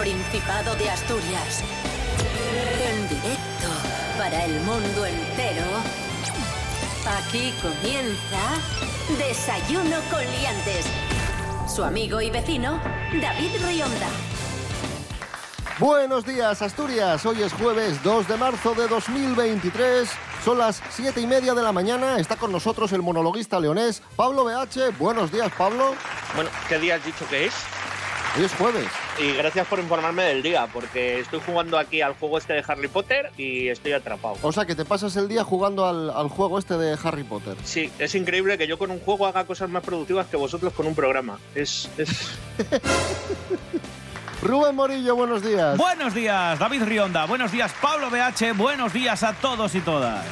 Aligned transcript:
Principado 0.00 0.74
de 0.76 0.88
Asturias. 0.88 1.62
En 2.82 3.06
directo 3.06 3.68
para 4.16 4.46
el 4.46 4.58
mundo 4.60 5.04
entero. 5.04 5.66
Aquí 7.18 7.52
comienza 7.60 9.18
Desayuno 9.18 9.98
con 10.10 10.20
Liantes. 10.20 10.86
Su 11.68 11.84
amigo 11.84 12.18
y 12.22 12.30
vecino, 12.30 12.80
David 13.20 13.50
Rionda. 13.62 14.08
Buenos 15.78 16.24
días, 16.24 16.62
Asturias. 16.62 17.26
Hoy 17.26 17.42
es 17.42 17.52
jueves 17.52 18.02
2 18.02 18.26
de 18.26 18.36
marzo 18.38 18.72
de 18.72 18.88
2023. 18.88 20.08
Son 20.42 20.56
las 20.56 20.82
7 20.88 21.20
y 21.20 21.26
media 21.26 21.52
de 21.52 21.62
la 21.62 21.72
mañana. 21.72 22.18
Está 22.18 22.36
con 22.36 22.52
nosotros 22.52 22.90
el 22.92 23.02
monologuista 23.02 23.60
leonés 23.60 24.02
Pablo 24.16 24.44
BH. 24.46 24.96
Buenos 24.98 25.30
días, 25.30 25.52
Pablo. 25.58 25.94
Bueno, 26.34 26.48
¿qué 26.70 26.78
día 26.78 26.94
has 26.94 27.04
dicho 27.04 27.28
que 27.28 27.44
es? 27.44 27.54
Hoy 28.38 28.44
es 28.44 28.54
jueves. 28.54 29.09
Y 29.20 29.34
gracias 29.34 29.66
por 29.66 29.78
informarme 29.78 30.22
del 30.22 30.42
día, 30.42 30.66
porque 30.72 31.20
estoy 31.20 31.40
jugando 31.44 31.78
aquí 31.78 32.00
al 32.00 32.14
juego 32.14 32.38
este 32.38 32.54
de 32.54 32.64
Harry 32.66 32.88
Potter 32.88 33.30
y 33.36 33.68
estoy 33.68 33.92
atrapado. 33.92 34.36
O 34.40 34.50
sea, 34.50 34.64
que 34.64 34.74
te 34.74 34.86
pasas 34.86 35.14
el 35.16 35.28
día 35.28 35.44
jugando 35.44 35.84
al, 35.86 36.08
al 36.08 36.28
juego 36.28 36.58
este 36.58 36.78
de 36.78 36.96
Harry 37.04 37.24
Potter. 37.24 37.54
Sí, 37.62 37.92
es 37.98 38.14
increíble 38.14 38.56
que 38.56 38.66
yo 38.66 38.78
con 38.78 38.90
un 38.90 38.98
juego 38.98 39.26
haga 39.26 39.44
cosas 39.44 39.68
más 39.68 39.82
productivas 39.84 40.26
que 40.26 40.38
vosotros 40.38 40.72
con 40.72 40.86
un 40.86 40.94
programa. 40.94 41.38
Es. 41.54 41.90
es... 41.98 42.30
Rubén 44.42 44.74
Morillo, 44.74 45.14
buenos 45.14 45.42
días. 45.42 45.76
Buenos 45.76 46.14
días, 46.14 46.58
David 46.58 46.84
Rionda. 46.84 47.26
Buenos 47.26 47.52
días, 47.52 47.74
Pablo 47.82 48.08
BH. 48.08 48.56
Buenos 48.56 48.94
días 48.94 49.22
a 49.22 49.34
todos 49.34 49.74
y 49.74 49.80
todas. 49.80 50.24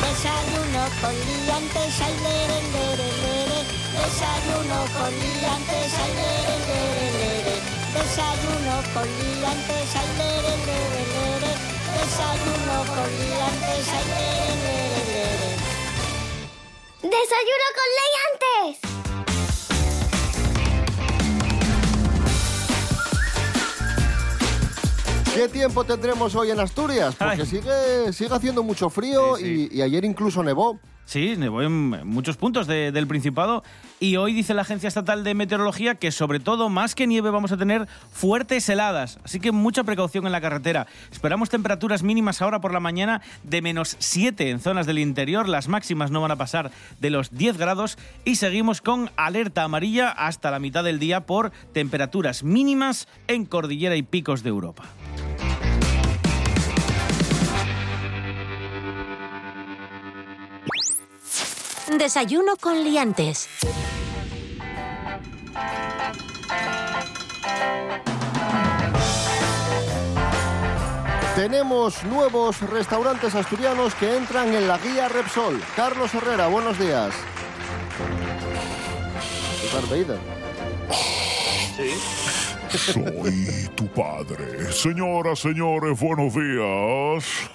Desayuno 0.00 0.84
con 1.00 1.14
liantes, 1.14 2.00
ay, 2.00 2.14
lere, 2.20 2.62
lere, 2.72 3.08
lere. 3.22 3.62
Desayuno 3.92 4.80
con 4.98 5.10
liantes, 5.12 5.94
ay, 6.02 6.10
lere, 6.16 6.58
lere, 6.66 7.02
lere. 7.04 7.11
Desayuno 8.02 8.74
con 8.94 9.06
liantes, 9.06 9.94
ay, 9.94 10.08
lere, 10.18 10.54
lere, 10.66 11.02
lere. 11.14 11.52
Desayuno 11.94 12.76
con 12.94 13.08
liantes, 13.22 13.86
ay, 13.94 14.04
lere, 14.10 14.54
lere, 14.64 15.02
lere. 15.06 15.50
¡Desayuno 17.02 17.66
con 17.78 17.88
liantes! 17.98 18.92
¿Qué 25.34 25.48
tiempo 25.48 25.84
tendremos 25.84 26.34
hoy 26.34 26.50
en 26.50 26.58
Asturias? 26.60 27.14
Porque 27.14 27.42
Ay. 27.42 27.46
sigue, 27.46 28.12
sigue 28.12 28.34
haciendo 28.34 28.62
mucho 28.62 28.90
frío 28.90 29.36
Sí, 29.36 29.44
sí. 29.44 29.68
Y, 29.72 29.78
y 29.78 29.82
ayer 29.82 30.04
incluso 30.04 30.42
nevó. 30.42 30.78
Sí, 31.04 31.34
nevó 31.36 31.60
en 31.62 32.06
muchos 32.06 32.36
puntos 32.38 32.66
de- 32.66 32.90
del 32.90 33.06
Principado 33.06 33.62
y 34.00 34.16
hoy 34.16 34.32
dice 34.32 34.54
la 34.54 34.62
Agencia 34.62 34.88
Estatal 34.88 35.24
de 35.24 35.34
Meteorología 35.34 35.96
que 35.96 36.10
sobre 36.10 36.40
todo 36.40 36.68
más 36.70 36.94
que 36.94 37.06
nieve 37.06 37.30
vamos 37.30 37.52
a 37.52 37.56
tener 37.58 37.86
fuertes 38.12 38.66
heladas, 38.68 39.18
así 39.24 39.38
que 39.38 39.52
mucha 39.52 39.84
precaución 39.84 40.24
en 40.26 40.32
la 40.32 40.40
carretera. 40.40 40.86
Esperamos 41.10 41.50
temperaturas 41.50 42.02
mínimas 42.02 42.40
ahora 42.40 42.60
por 42.60 42.72
la 42.72 42.80
mañana 42.80 43.20
de 43.42 43.60
menos 43.60 43.96
7 43.98 44.48
en 44.50 44.60
zonas 44.60 44.86
del 44.86 45.00
interior, 45.00 45.48
las 45.48 45.68
máximas 45.68 46.10
no 46.10 46.22
van 46.22 46.30
a 46.30 46.36
pasar 46.36 46.70
de 47.00 47.10
los 47.10 47.30
10 47.30 47.58
grados 47.58 47.98
y 48.24 48.36
seguimos 48.36 48.80
con 48.80 49.10
alerta 49.16 49.64
amarilla 49.64 50.08
hasta 50.08 50.50
la 50.50 50.60
mitad 50.60 50.82
del 50.84 50.98
día 50.98 51.26
por 51.26 51.50
temperaturas 51.74 52.42
mínimas 52.42 53.06
en 53.26 53.44
cordillera 53.44 53.96
y 53.96 54.02
picos 54.02 54.42
de 54.42 54.48
Europa. 54.48 54.84
Desayuno 61.98 62.56
con 62.60 62.82
Liantes. 62.82 63.48
Tenemos 71.36 72.04
nuevos 72.04 72.60
restaurantes 72.60 73.34
asturianos 73.34 73.94
que 73.94 74.16
entran 74.16 74.54
en 74.54 74.68
la 74.68 74.78
guía 74.78 75.08
Repsol. 75.08 75.60
Carlos 75.74 76.14
Herrera, 76.14 76.46
buenos 76.46 76.78
días. 76.78 77.14
Sí. 81.76 81.90
Soy 82.92 83.68
tu 83.74 83.86
padre. 83.88 84.72
Señoras, 84.72 85.40
señores, 85.40 85.98
buenos 85.98 86.34
días. 86.34 87.50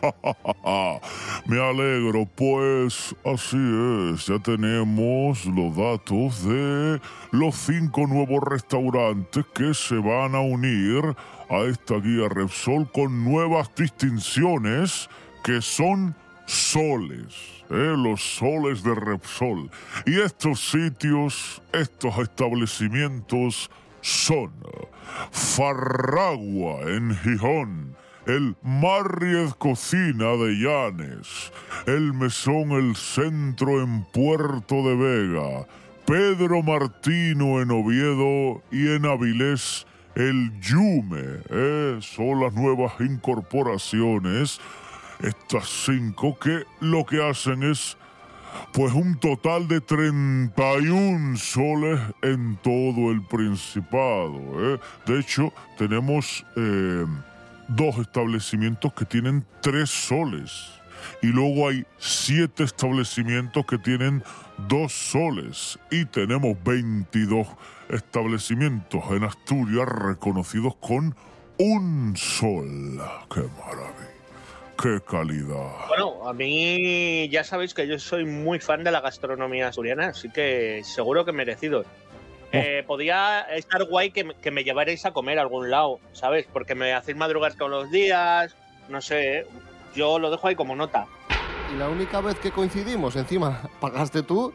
Me 1.46 1.60
alegro, 1.60 2.26
pues 2.34 3.14
así 3.24 3.56
es, 4.12 4.26
ya 4.26 4.38
tenemos 4.38 5.44
los 5.46 5.76
datos 5.76 6.44
de 6.44 7.00
los 7.32 7.54
cinco 7.54 8.06
nuevos 8.06 8.42
restaurantes 8.42 9.44
que 9.54 9.74
se 9.74 9.96
van 9.96 10.34
a 10.34 10.40
unir 10.40 11.16
a 11.50 11.60
esta 11.62 11.96
guía 11.96 12.28
Repsol 12.28 12.90
con 12.92 13.24
nuevas 13.24 13.70
distinciones 13.74 15.08
que 15.42 15.62
son 15.62 16.14
soles, 16.46 17.34
¿eh? 17.70 17.94
los 17.96 18.22
soles 18.22 18.82
de 18.82 18.94
Repsol. 18.94 19.70
Y 20.06 20.20
estos 20.20 20.70
sitios, 20.70 21.62
estos 21.72 22.18
establecimientos 22.18 23.70
son 24.00 24.52
Farragua 25.30 26.82
en 26.82 27.16
Gijón, 27.16 27.96
el 28.28 28.54
Married 28.62 29.52
Cocina 29.58 30.36
de 30.36 30.52
Llanes, 30.60 31.50
el 31.86 32.12
Mesón 32.12 32.72
El 32.72 32.94
Centro 32.94 33.82
en 33.82 34.04
Puerto 34.04 34.76
de 34.86 34.94
Vega, 34.94 35.66
Pedro 36.04 36.62
Martino 36.62 37.62
en 37.62 37.70
Oviedo 37.70 38.62
y 38.70 38.88
en 38.88 39.06
Avilés 39.06 39.86
el 40.14 40.52
Yume. 40.60 41.40
¿eh? 41.48 41.98
Son 42.02 42.40
las 42.40 42.52
nuevas 42.52 42.92
incorporaciones, 43.00 44.60
estas 45.22 45.66
cinco 45.86 46.38
que 46.38 46.64
lo 46.80 47.06
que 47.06 47.26
hacen 47.26 47.62
es 47.62 47.96
pues 48.74 48.92
un 48.92 49.18
total 49.18 49.68
de 49.68 49.80
31 49.80 51.36
soles 51.38 52.00
en 52.20 52.58
todo 52.62 53.10
el 53.10 53.22
Principado. 53.22 54.74
¿eh? 54.74 54.78
De 55.06 55.18
hecho, 55.18 55.52
tenemos 55.78 56.44
eh, 56.56 57.06
dos 57.68 57.98
establecimientos 57.98 58.92
que 58.94 59.04
tienen 59.04 59.46
tres 59.60 59.90
soles. 59.90 60.72
Y 61.22 61.28
luego 61.28 61.68
hay 61.68 61.86
siete 61.98 62.64
establecimientos 62.64 63.64
que 63.66 63.78
tienen 63.78 64.22
dos 64.68 64.92
soles. 64.92 65.78
Y 65.90 66.04
tenemos 66.06 66.56
22 66.64 67.46
establecimientos 67.88 69.02
en 69.10 69.24
Asturias 69.24 69.88
reconocidos 69.88 70.76
con 70.76 71.14
un 71.58 72.16
sol. 72.16 73.00
¡Qué 73.32 73.40
maravilla! 73.40 74.18
¡Qué 74.80 75.00
calidad! 75.00 75.88
Bueno, 75.88 76.28
a 76.28 76.32
mí 76.32 77.28
ya 77.30 77.42
sabéis 77.42 77.74
que 77.74 77.88
yo 77.88 77.98
soy 77.98 78.24
muy 78.24 78.60
fan 78.60 78.84
de 78.84 78.92
la 78.92 79.00
gastronomía 79.00 79.68
asturiana, 79.68 80.08
así 80.08 80.30
que 80.30 80.82
seguro 80.84 81.24
que 81.24 81.32
merecido. 81.32 81.84
Eh, 82.52 82.82
podía 82.86 83.42
estar 83.54 83.84
guay 83.84 84.10
que, 84.10 84.24
me- 84.24 84.34
que 84.34 84.50
me 84.50 84.64
llevarais 84.64 85.04
a 85.04 85.12
comer 85.12 85.38
a 85.38 85.42
algún 85.42 85.70
lado, 85.70 86.00
¿sabes? 86.12 86.46
Porque 86.52 86.74
me 86.74 86.94
hacéis 86.94 87.16
madrugar 87.16 87.54
todos 87.54 87.70
los 87.70 87.90
días, 87.90 88.54
no 88.88 89.02
sé, 89.02 89.46
yo 89.94 90.18
lo 90.18 90.30
dejo 90.30 90.48
ahí 90.48 90.54
como 90.54 90.74
nota. 90.74 91.06
Y 91.74 91.76
la 91.78 91.88
única 91.90 92.20
vez 92.22 92.38
que 92.38 92.50
coincidimos, 92.50 93.16
encima, 93.16 93.68
pagaste 93.80 94.22
tú. 94.22 94.54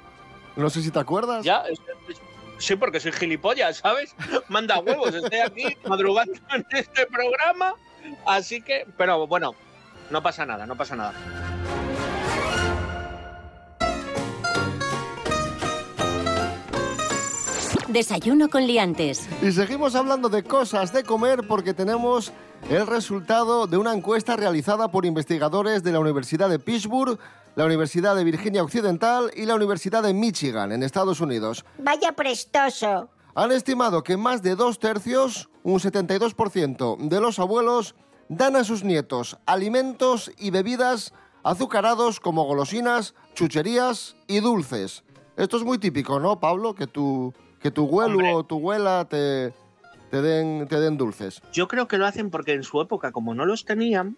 No 0.56 0.70
sé 0.70 0.82
si 0.82 0.90
te 0.92 1.00
acuerdas. 1.00 1.44
Ya, 1.46 1.64
es- 1.70 1.80
es- 2.10 2.22
sí, 2.58 2.76
porque 2.76 3.00
soy 3.00 3.12
gilipollas, 3.12 3.78
¿sabes? 3.78 4.16
Manda 4.50 4.80
huevos, 4.80 5.14
estoy 5.14 5.40
aquí 5.40 5.78
madrugando 5.88 6.34
en 6.56 6.66
este 6.72 7.06
programa, 7.06 7.76
así 8.26 8.62
que, 8.62 8.88
pero 8.98 9.28
bueno, 9.28 9.54
no 10.10 10.24
pasa 10.24 10.46
nada, 10.48 10.66
no 10.66 10.76
pasa 10.76 10.96
nada. 10.96 11.14
Desayuno 17.94 18.50
con 18.50 18.66
Liantes. 18.66 19.30
Y 19.44 19.52
seguimos 19.52 19.94
hablando 19.94 20.28
de 20.28 20.42
cosas 20.42 20.92
de 20.92 21.04
comer 21.04 21.48
porque 21.48 21.76
tenemos 21.76 22.34
el 22.68 22.88
resultado 22.88 23.68
de 23.68 23.78
una 23.78 23.94
encuesta 23.94 24.36
realizada 24.36 24.88
por 24.88 25.06
investigadores 25.06 25.84
de 25.84 25.92
la 25.92 26.00
Universidad 26.00 26.50
de 26.50 26.58
Pittsburgh, 26.58 27.20
la 27.56 27.66
Universidad 27.66 28.16
de 28.16 28.24
Virginia 28.24 28.64
Occidental 28.64 29.30
y 29.36 29.46
la 29.46 29.54
Universidad 29.54 30.02
de 30.02 30.12
Michigan, 30.16 30.72
en 30.72 30.82
Estados 30.82 31.22
Unidos. 31.22 31.66
Vaya 31.78 32.14
prestoso. 32.14 33.12
Han 33.36 33.52
estimado 33.52 34.04
que 34.04 34.18
más 34.18 34.42
de 34.42 34.56
dos 34.56 34.80
tercios, 34.80 35.52
un 35.62 35.80
72% 35.80 36.98
de 36.98 37.22
los 37.22 37.38
abuelos, 37.38 37.94
dan 38.28 38.56
a 38.56 38.64
sus 38.64 38.84
nietos 38.84 39.38
alimentos 39.46 40.32
y 40.40 40.50
bebidas 40.50 41.14
azucarados 41.44 42.20
como 42.20 42.44
golosinas, 42.46 43.14
chucherías 43.36 44.16
y 44.26 44.40
dulces. 44.40 45.04
Esto 45.38 45.58
es 45.58 45.64
muy 45.64 45.78
típico, 45.78 46.20
¿no, 46.20 46.40
Pablo? 46.40 46.74
Que 46.74 46.88
tu, 46.88 47.34
que 47.64 47.72
tu 47.72 47.88
Hombre. 48.00 48.34
o 48.34 48.44
tu 48.44 48.58
abuela 48.58 49.08
te, 49.10 49.54
te, 50.12 50.22
den, 50.22 50.68
te 50.68 50.80
den 50.80 50.98
dulces. 50.98 51.42
Yo 51.52 51.68
creo 51.68 51.88
que 51.88 51.98
lo 51.98 52.06
hacen 52.06 52.30
porque 52.30 52.54
en 52.54 52.64
su 52.64 52.80
época, 52.82 53.12
como 53.12 53.34
no 53.34 53.46
los 53.46 53.66
tenían, 53.66 54.18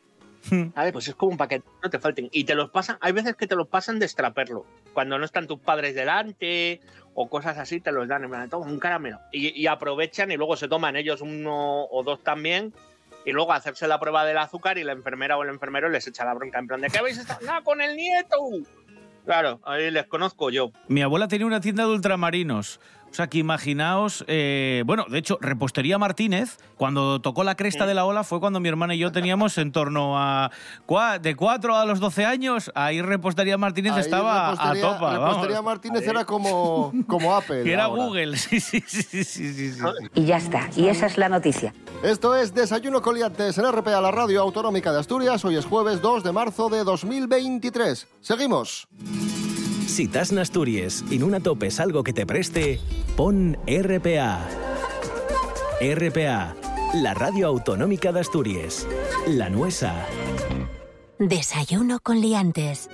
a 0.75 0.83
ver, 0.83 0.93
pues 0.93 1.07
es 1.07 1.15
como 1.15 1.31
un 1.31 1.37
paquete, 1.37 1.65
no 1.81 1.89
te 1.89 1.99
falten. 1.99 2.29
Y 2.31 2.43
te 2.43 2.55
los 2.55 2.69
pasan, 2.71 2.97
hay 3.01 3.13
veces 3.13 3.35
que 3.35 3.47
te 3.47 3.55
los 3.55 3.67
pasan 3.67 3.99
de 3.99 4.05
extraperlo. 4.05 4.65
Cuando 4.93 5.17
no 5.17 5.25
están 5.25 5.47
tus 5.47 5.59
padres 5.59 5.95
delante, 5.95 6.81
o 7.13 7.29
cosas 7.29 7.57
así, 7.57 7.79
te 7.79 7.91
los 7.91 8.07
dan 8.07 8.23
en 8.23 8.29
plan, 8.31 8.49
toma 8.49 8.65
un 8.65 8.79
caramelo. 8.79 9.19
Y, 9.31 9.59
y 9.59 9.67
aprovechan 9.67 10.31
y 10.31 10.37
luego 10.37 10.57
se 10.57 10.67
toman 10.67 10.95
ellos 10.95 11.21
uno 11.21 11.85
o 11.85 12.03
dos 12.03 12.21
también 12.23 12.73
y 13.25 13.31
luego 13.31 13.53
hacerse 13.53 13.87
la 13.87 13.99
prueba 13.99 14.25
del 14.25 14.37
azúcar 14.37 14.77
y 14.77 14.83
la 14.83 14.91
enfermera 14.91 15.37
o 15.37 15.43
el 15.43 15.49
enfermero 15.49 15.89
les 15.89 16.05
echa 16.07 16.25
la 16.25 16.33
bronca 16.35 16.59
en 16.59 16.67
plan 16.67 16.81
de 16.81 16.89
¿qué 16.89 16.99
habéis 16.99 17.17
estado? 17.17 17.39
¡No, 17.45 17.63
con 17.63 17.81
el 17.81 17.95
nieto! 17.95 18.37
Claro, 19.25 19.59
ahí 19.65 19.89
les 19.89 20.05
conozco 20.05 20.51
yo. 20.51 20.71
Mi 20.87 21.01
abuela 21.01 21.27
tenía 21.27 21.47
una 21.47 21.59
tienda 21.59 21.87
de 21.87 21.93
ultramarinos. 21.93 22.79
O 23.15 23.17
sea, 23.17 23.27
que 23.27 23.37
imaginaos, 23.37 24.25
eh, 24.27 24.83
bueno, 24.85 25.05
de 25.09 25.17
hecho, 25.19 25.37
Repostería 25.39 25.97
Martínez, 25.97 26.57
cuando 26.75 27.21
tocó 27.21 27.45
la 27.45 27.55
cresta 27.55 27.85
de 27.85 27.93
la 27.93 28.03
ola, 28.03 28.25
fue 28.25 28.41
cuando 28.41 28.59
mi 28.59 28.67
hermana 28.67 28.93
y 28.93 28.97
yo 28.97 29.13
teníamos 29.13 29.57
en 29.57 29.71
torno 29.71 30.19
a 30.19 30.51
cua- 30.85 31.17
de 31.21 31.33
4 31.37 31.77
a 31.77 31.85
los 31.85 32.01
12 32.01 32.25
años, 32.25 32.73
ahí 32.75 33.01
Repostería 33.01 33.57
Martínez 33.57 33.93
Ahí 33.93 34.01
estaba 34.01 34.49
a 34.51 34.73
topa. 34.73 35.13
Repostería 35.13 35.55
vamos. 35.61 35.63
Martínez 35.63 36.05
era 36.05 36.25
como, 36.25 36.91
como 37.07 37.33
Apple. 37.37 37.63
Que 37.63 37.71
era 37.71 37.85
ahora. 37.85 38.03
Google, 38.03 38.35
sí, 38.37 38.59
sí, 38.59 38.83
sí, 38.85 39.01
sí, 39.03 39.23
sí, 39.23 39.53
sí, 39.53 39.71
sí. 39.71 39.81
Y 40.13 40.25
ya 40.25 40.35
está. 40.35 40.69
Y 40.75 40.89
esa 40.89 41.05
es 41.05 41.17
la 41.17 41.29
noticia. 41.29 41.73
Esto 42.03 42.35
es 42.35 42.53
Desayuno 42.53 43.01
Coliantes 43.01 43.57
en 43.57 43.71
RPA, 43.71 44.01
la 44.01 44.11
radio 44.11 44.41
autonómica 44.41 44.91
de 44.91 44.99
Asturias. 44.99 45.45
Hoy 45.45 45.55
es 45.55 45.63
jueves 45.65 46.01
2 46.01 46.21
de 46.21 46.33
marzo 46.33 46.67
de 46.67 46.83
2023. 46.83 48.07
Seguimos. 48.19 48.89
Si 49.95 50.09
t'has 50.11 50.33
n'Astúries 50.35 50.97
i 51.07 51.15
no 51.23 51.29
topes 51.39 51.79
algo 51.79 52.01
que 52.03 52.11
te 52.11 52.25
preste, 52.27 52.81
pon 53.15 53.55
RPA. 53.63 54.43
RPA, 55.79 56.53
la 56.95 57.13
radio 57.13 57.47
autonómica 57.47 58.11
de 58.11 58.19
Asturias. 58.19 58.85
La 59.25 59.49
nuesa. 59.49 59.95
Desayuno 61.17 62.01
con 62.03 62.19
liantes. 62.19 62.89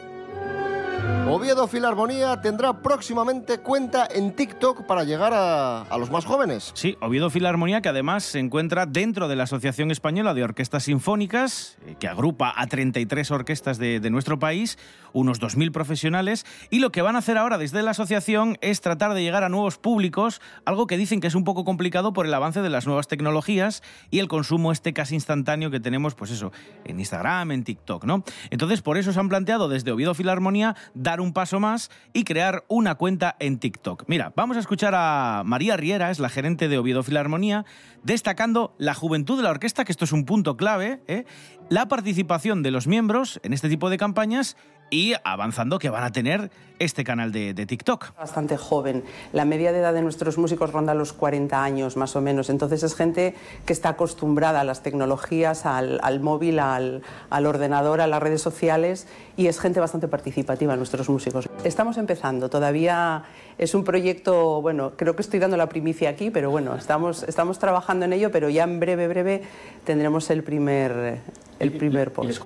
Oviedo 1.27 1.67
Filarmonía 1.67 2.39
tendrá 2.41 2.81
próximamente 2.81 3.59
cuenta 3.59 4.07
en 4.13 4.35
TikTok 4.35 4.85
para 4.85 5.03
llegar 5.03 5.33
a, 5.33 5.81
a 5.83 5.97
los 5.97 6.11
más 6.11 6.25
jóvenes. 6.25 6.71
Sí, 6.75 6.97
Oviedo 7.01 7.29
Filarmonía, 7.29 7.81
que 7.81 7.89
además 7.89 8.23
se 8.23 8.39
encuentra 8.39 8.85
dentro 8.85 9.27
de 9.27 9.35
la 9.35 9.43
Asociación 9.43 9.89
Española 9.91 10.33
de 10.33 10.43
Orquestas 10.43 10.83
Sinfónicas, 10.83 11.77
eh, 11.85 11.95
que 11.99 12.07
agrupa 12.07 12.53
a 12.55 12.67
33 12.67 13.31
orquestas 13.31 13.77
de, 13.77 13.99
de 13.99 14.09
nuestro 14.09 14.39
país, 14.39 14.77
unos 15.13 15.41
2.000 15.41 15.71
profesionales, 15.71 16.45
y 16.69 16.79
lo 16.79 16.91
que 16.91 17.01
van 17.01 17.15
a 17.15 17.19
hacer 17.19 17.37
ahora 17.37 17.57
desde 17.57 17.81
la 17.81 17.91
asociación 17.91 18.57
es 18.61 18.81
tratar 18.81 19.13
de 19.13 19.23
llegar 19.23 19.43
a 19.43 19.49
nuevos 19.49 19.77
públicos, 19.77 20.41
algo 20.65 20.87
que 20.87 20.97
dicen 20.97 21.21
que 21.21 21.27
es 21.27 21.35
un 21.35 21.43
poco 21.43 21.63
complicado 21.65 22.13
por 22.13 22.25
el 22.25 22.33
avance 22.33 22.61
de 22.61 22.69
las 22.69 22.87
nuevas 22.87 23.07
tecnologías 23.07 23.83
y 24.09 24.19
el 24.19 24.27
consumo 24.27 24.71
este 24.71 24.93
casi 24.93 25.15
instantáneo 25.15 25.71
que 25.71 25.79
tenemos, 25.79 26.15
pues 26.15 26.31
eso, 26.31 26.51
en 26.85 26.99
Instagram, 26.99 27.51
en 27.51 27.63
TikTok, 27.63 28.05
¿no? 28.05 28.23
Entonces, 28.49 28.81
por 28.81 28.97
eso 28.97 29.13
se 29.13 29.19
han 29.19 29.29
planteado 29.29 29.69
desde 29.69 29.91
Oviedo 29.91 30.13
Filarmonía 30.13 30.75
dar 30.93 31.21
un 31.21 31.33
paso 31.33 31.59
más 31.59 31.91
y 32.13 32.23
crear 32.23 32.63
una 32.67 32.95
cuenta 32.95 33.35
en 33.39 33.59
TikTok. 33.59 34.03
Mira, 34.07 34.33
vamos 34.35 34.57
a 34.57 34.59
escuchar 34.59 34.93
a 34.95 35.43
María 35.45 35.77
Riera, 35.77 36.11
es 36.11 36.19
la 36.19 36.29
gerente 36.29 36.67
de 36.67 36.77
Oviedo 36.77 37.03
Filarmonía, 37.03 37.65
destacando 38.03 38.73
la 38.77 38.93
juventud 38.93 39.37
de 39.37 39.43
la 39.43 39.51
orquesta, 39.51 39.85
que 39.85 39.91
esto 39.91 40.05
es 40.05 40.11
un 40.11 40.25
punto 40.25 40.57
clave, 40.57 41.01
¿eh? 41.07 41.25
la 41.69 41.87
participación 41.87 42.63
de 42.63 42.71
los 42.71 42.87
miembros 42.87 43.39
en 43.43 43.53
este 43.53 43.69
tipo 43.69 43.89
de 43.89 43.97
campañas 43.97 44.57
y 44.91 45.13
avanzando 45.23 45.79
que 45.79 45.89
van 45.89 46.03
a 46.03 46.11
tener 46.11 46.51
este 46.77 47.03
canal 47.03 47.31
de, 47.31 47.53
de 47.53 47.65
TikTok. 47.65 48.15
bastante 48.17 48.57
joven. 48.57 49.03
La 49.33 49.45
media 49.45 49.71
de 49.71 49.79
edad 49.79 49.93
de 49.93 50.01
nuestros 50.01 50.37
músicos 50.37 50.71
ronda 50.71 50.93
los 50.95 51.13
40 51.13 51.63
años 51.63 51.95
más 51.95 52.15
o 52.15 52.21
menos. 52.21 52.49
Entonces 52.49 52.83
es 52.83 52.95
gente 52.95 53.35
que 53.65 53.73
está 53.73 53.89
acostumbrada 53.89 54.61
a 54.61 54.63
las 54.63 54.81
tecnologías, 54.81 55.65
al, 55.65 55.99
al 56.03 56.19
móvil, 56.19 56.59
al, 56.59 57.03
al 57.29 57.45
ordenador, 57.45 58.01
a 58.01 58.07
las 58.07 58.21
redes 58.21 58.41
sociales 58.41 59.07
y 59.37 59.47
es 59.47 59.59
gente 59.59 59.79
bastante 59.79 60.07
participativa 60.07 60.75
nuestros 60.75 61.09
músicos. 61.09 61.47
Estamos 61.63 61.97
empezando, 61.97 62.49
todavía 62.49 63.23
es 63.57 63.75
un 63.75 63.83
proyecto, 63.83 64.61
bueno, 64.61 64.93
creo 64.97 65.15
que 65.15 65.21
estoy 65.21 65.39
dando 65.39 65.57
la 65.57 65.69
primicia 65.69 66.09
aquí, 66.09 66.31
pero 66.31 66.49
bueno, 66.49 66.75
estamos, 66.75 67.23
estamos 67.23 67.59
trabajando 67.59 68.05
en 68.05 68.13
ello, 68.13 68.31
pero 68.31 68.49
ya 68.49 68.63
en 68.63 68.79
breve, 68.79 69.07
breve 69.07 69.43
tendremos 69.85 70.29
el 70.31 70.43
primer, 70.43 71.19
el 71.59 71.71
primer 71.71 72.11
post. 72.11 72.41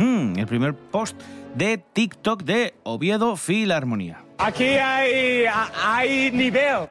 Hmm, 0.00 0.38
el 0.38 0.46
primer 0.46 0.74
post 0.74 1.14
de 1.54 1.76
TikTok 1.76 2.42
de 2.42 2.74
Oviedo 2.84 3.36
Filarmonía. 3.36 4.24
Aquí 4.38 4.64
hay, 4.64 5.44
hay 5.44 6.30
nivel. 6.30 6.88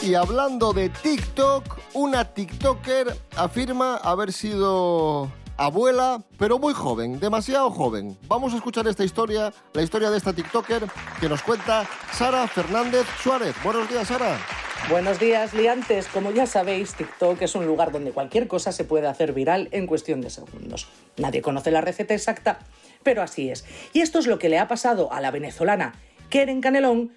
Y 0.00 0.14
hablando 0.14 0.72
de 0.72 0.88
TikTok, 0.88 1.80
una 1.92 2.24
TikToker 2.24 3.14
afirma 3.36 3.96
haber 3.96 4.32
sido 4.32 5.30
abuela, 5.58 6.22
pero 6.38 6.58
muy 6.58 6.72
joven, 6.72 7.20
demasiado 7.20 7.70
joven. 7.70 8.16
Vamos 8.26 8.54
a 8.54 8.56
escuchar 8.56 8.88
esta 8.88 9.04
historia, 9.04 9.52
la 9.74 9.82
historia 9.82 10.08
de 10.08 10.16
esta 10.16 10.32
TikToker 10.32 10.86
que 11.20 11.28
nos 11.28 11.42
cuenta 11.42 11.86
Sara 12.10 12.48
Fernández 12.48 13.06
Suárez. 13.22 13.54
Buenos 13.62 13.86
días, 13.86 14.08
Sara. 14.08 14.38
Buenos 14.86 15.20
días, 15.20 15.52
liantes. 15.52 16.06
Como 16.06 16.30
ya 16.30 16.46
sabéis, 16.46 16.94
TikTok 16.94 17.42
es 17.42 17.54
un 17.54 17.66
lugar 17.66 17.92
donde 17.92 18.12
cualquier 18.12 18.48
cosa 18.48 18.72
se 18.72 18.84
puede 18.84 19.06
hacer 19.06 19.34
viral 19.34 19.68
en 19.72 19.86
cuestión 19.86 20.22
de 20.22 20.30
segundos. 20.30 20.88
Nadie 21.18 21.42
conoce 21.42 21.70
la 21.70 21.82
receta 21.82 22.14
exacta, 22.14 22.60
pero 23.02 23.20
así 23.20 23.50
es. 23.50 23.66
Y 23.92 24.00
esto 24.00 24.18
es 24.18 24.26
lo 24.26 24.38
que 24.38 24.48
le 24.48 24.58
ha 24.58 24.66
pasado 24.66 25.12
a 25.12 25.20
la 25.20 25.30
venezolana 25.30 25.94
Keren 26.30 26.62
Canelón 26.62 27.12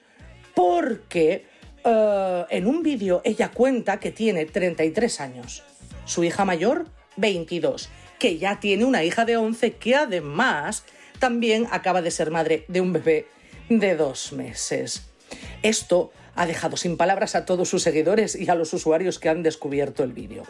porque 0.53 1.45
eh, 1.85 2.45
en 2.49 2.67
un 2.67 2.83
vídeo 2.83 3.21
ella 3.23 3.51
cuenta 3.51 4.01
que 4.01 4.11
tiene 4.11 4.45
33 4.45 5.21
años. 5.21 5.63
Su 6.03 6.25
hija 6.25 6.43
mayor, 6.43 6.87
22. 7.15 7.87
Que 8.19 8.37
ya 8.37 8.59
tiene 8.59 8.83
una 8.83 9.05
hija 9.05 9.23
de 9.23 9.37
11 9.37 9.75
que 9.75 9.95
además 9.95 10.83
también 11.19 11.67
acaba 11.71 12.01
de 12.01 12.11
ser 12.11 12.31
madre 12.31 12.65
de 12.67 12.81
un 12.81 12.91
bebé 12.91 13.27
de 13.69 13.95
dos 13.95 14.33
meses. 14.33 15.07
Esto 15.63 16.11
ha 16.35 16.45
dejado 16.45 16.77
sin 16.77 16.97
palabras 16.97 17.35
a 17.35 17.45
todos 17.45 17.69
sus 17.69 17.83
seguidores 17.83 18.35
y 18.35 18.49
a 18.49 18.55
los 18.55 18.73
usuarios 18.73 19.19
que 19.19 19.29
han 19.29 19.43
descubierto 19.43 20.03
el 20.03 20.13
vídeo. 20.13 20.43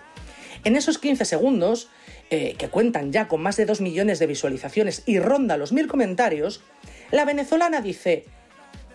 En 0.63 0.75
esos 0.75 0.97
15 0.99 1.25
segundos, 1.25 1.89
eh, 2.29 2.55
que 2.57 2.69
cuentan 2.69 3.11
ya 3.11 3.27
con 3.27 3.41
más 3.41 3.57
de 3.57 3.65
2 3.65 3.81
millones 3.81 4.19
de 4.19 4.27
visualizaciones 4.27 5.03
y 5.05 5.19
ronda 5.19 5.57
los 5.57 5.73
mil 5.73 5.87
comentarios, 5.87 6.61
la 7.11 7.25
venezolana 7.25 7.81
dice, 7.81 8.25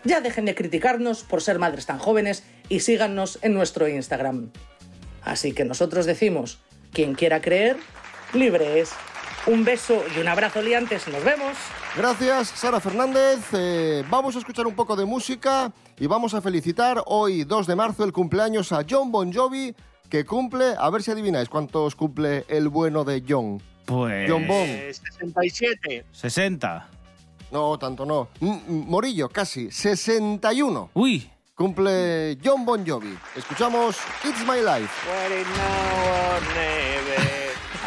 ya 0.05 0.21
dejen 0.21 0.45
de 0.45 0.55
criticarnos 0.55 1.23
por 1.25 1.43
ser 1.43 1.59
madres 1.59 1.87
tan 1.87 1.99
jóvenes 1.99 2.45
y 2.69 2.81
síganos 2.81 3.38
en 3.43 3.55
nuestro 3.55 3.88
Instagram. 3.88 4.50
Así 5.23 5.52
que 5.52 5.64
nosotros 5.64 6.07
decimos, 6.07 6.61
quien 6.93 7.14
quiera 7.14 7.40
creer, 7.40 7.76
libre 8.33 8.81
es. 8.81 8.90
Un 9.47 9.64
beso 9.64 10.02
y 10.16 10.21
un 10.21 10.26
abrazo 10.28 10.61
liantes, 10.62 11.07
nos 11.09 11.23
vemos. 11.23 11.57
Gracias, 11.97 12.49
Sara 12.49 12.81
Fernández. 12.81 13.38
Eh, 13.52 14.05
vamos 14.09 14.35
a 14.35 14.40
escuchar 14.40 14.66
un 14.66 14.75
poco 14.75 14.97
de 14.97 15.05
música 15.05 15.73
y 15.99 16.07
vamos 16.07 16.35
a 16.35 16.41
felicitar 16.41 17.03
hoy, 17.07 17.45
2 17.45 17.67
de 17.67 17.76
marzo, 17.76 18.05
el 18.05 18.12
cumpleaños 18.12 18.73
a 18.73 18.85
John 18.88 19.11
Bon 19.11 19.33
Jovi, 19.33 19.75
que 20.11 20.25
cumple, 20.25 20.75
a 20.79 20.91
ver 20.91 21.03
si 21.03 21.11
adivináis 21.11 21.49
cuántos 21.49 21.95
cumple 21.97 22.45
el 22.49 22.69
bueno 22.69 23.05
de 23.05 23.23
John. 23.26 23.61
Pues... 23.85 24.31
John 24.31 24.47
Bon. 24.47 24.67
Eh, 24.67 24.93
67. 24.93 26.05
60. 26.12 26.88
No, 27.53 27.79
tanto 27.79 28.05
no. 28.05 28.29
Morillo, 28.41 29.29
casi. 29.29 29.71
61. 29.71 30.91
Uy, 30.95 31.31
Cumple 31.57 32.37
John 32.45 32.67
Bon 32.67 32.85
Jovi. 32.87 33.17
Escuchamos 33.35 33.97
It's 34.25 34.41
My 34.47 34.61
Life. 34.61 34.93
What 35.09 35.33
it 35.33 35.47
now 35.57 36.35
or 36.35 36.41
never. 36.55 37.37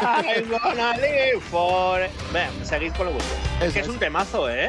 I'm 0.00 0.48
gonna 0.50 0.96
live 0.96 1.40
for. 1.40 2.00
Ven, 2.32 2.50
seguid 2.64 2.92
con 2.94 3.06
lo 3.06 3.12
vuestro. 3.12 3.36
Es 3.60 3.72
que 3.72 3.78
es 3.80 3.86
es. 3.86 3.88
un 3.88 3.98
temazo, 4.00 4.50
¿eh? 4.50 4.68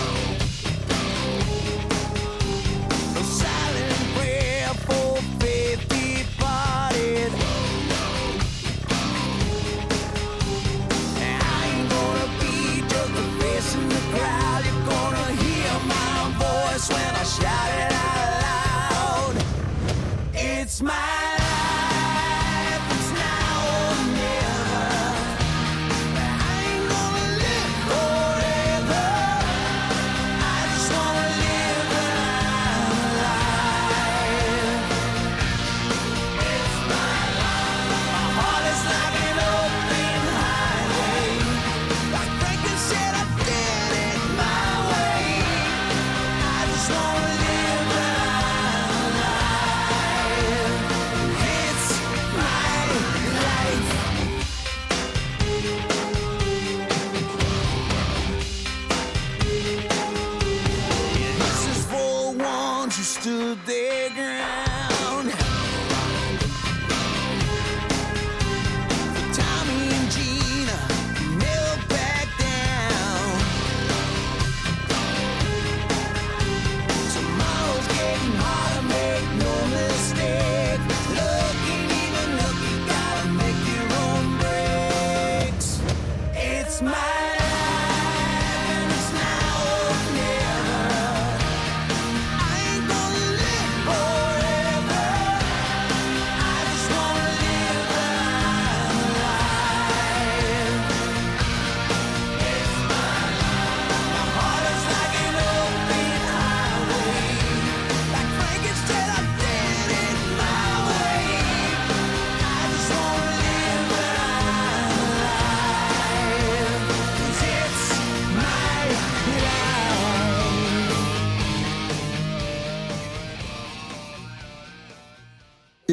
stood 63.03 63.57
their 63.65 64.09
ground. 64.11 64.70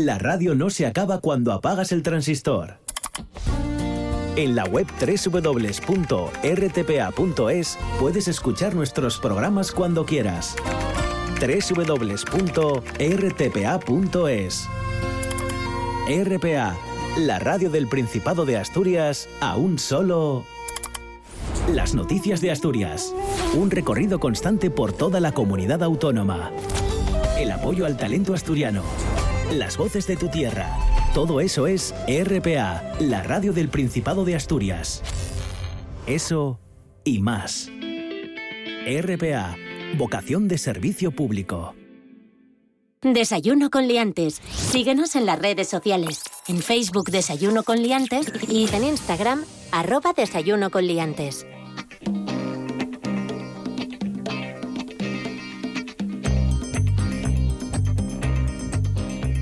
La 0.09 0.17
radio 0.17 0.55
no 0.55 0.71
se 0.71 0.87
acaba 0.87 1.21
cuando 1.21 1.53
apagas 1.53 1.93
el 1.93 2.03
transistor. 2.03 2.79
En 4.37 4.57
la 4.57 4.65
web 4.65 4.87
www.rtpa.es 5.03 6.09
puedes 8.01 8.27
escuchar 8.27 8.75
nuestros 8.75 9.19
programas 9.19 9.71
cuando 9.71 10.07
quieras. 10.07 10.57
www.rtpa.es 11.39 12.29
RPA, 16.09 16.75
la 17.19 17.39
radio 17.39 17.69
del 17.69 17.87
Principado 17.87 18.47
de 18.47 18.57
Asturias, 18.57 19.29
a 19.43 19.59
un 19.59 19.79
solo... 19.79 20.47
Las 21.75 21.93
noticias 21.93 22.41
de 22.41 22.51
Asturias. 22.51 23.13
Un 23.55 23.71
recorrido 23.71 24.19
constante 24.19 24.71
por 24.71 24.95
toda 24.95 25.21
la 25.21 25.33
comunidad 25.33 25.83
autónoma. 25.83 26.51
El 27.39 27.51
apoyo 27.51 27.85
al 27.85 27.99
talento 27.99 28.33
asturiano. 28.33 28.83
Las 29.53 29.79
voces 29.79 30.07
de 30.07 30.17
tu 30.17 30.29
tierra. 30.29 30.77
Todo 31.15 31.41
eso 31.41 31.67
es 31.67 31.95
RPA, 32.07 32.83
la 33.01 33.23
radio 33.23 33.55
del 33.55 33.71
Principado 33.71 34.27
de 34.27 34.37
Asturias. 34.37 35.03
Eso 36.07 36.61
y 37.03 37.21
más. 37.21 37.71
RPA, 38.87 39.57
vocación 39.97 40.49
de 40.49 40.59
servicio 40.59 41.13
público. 41.13 41.75
Desayuno 43.01 43.71
con 43.71 43.89
liantes. 43.89 44.43
Síguenos 44.55 45.17
en 45.17 45.25
las 45.25 45.39
redes 45.39 45.69
sociales. 45.69 46.25
En 46.47 46.59
Facebook 46.59 47.11
Desayuno 47.11 47.63
con 47.63 47.83
liantes 47.83 48.31
y 48.49 48.69
en 48.75 48.85
Instagram 48.85 49.45
arroba 49.73 50.13
Desayuno. 50.13 50.69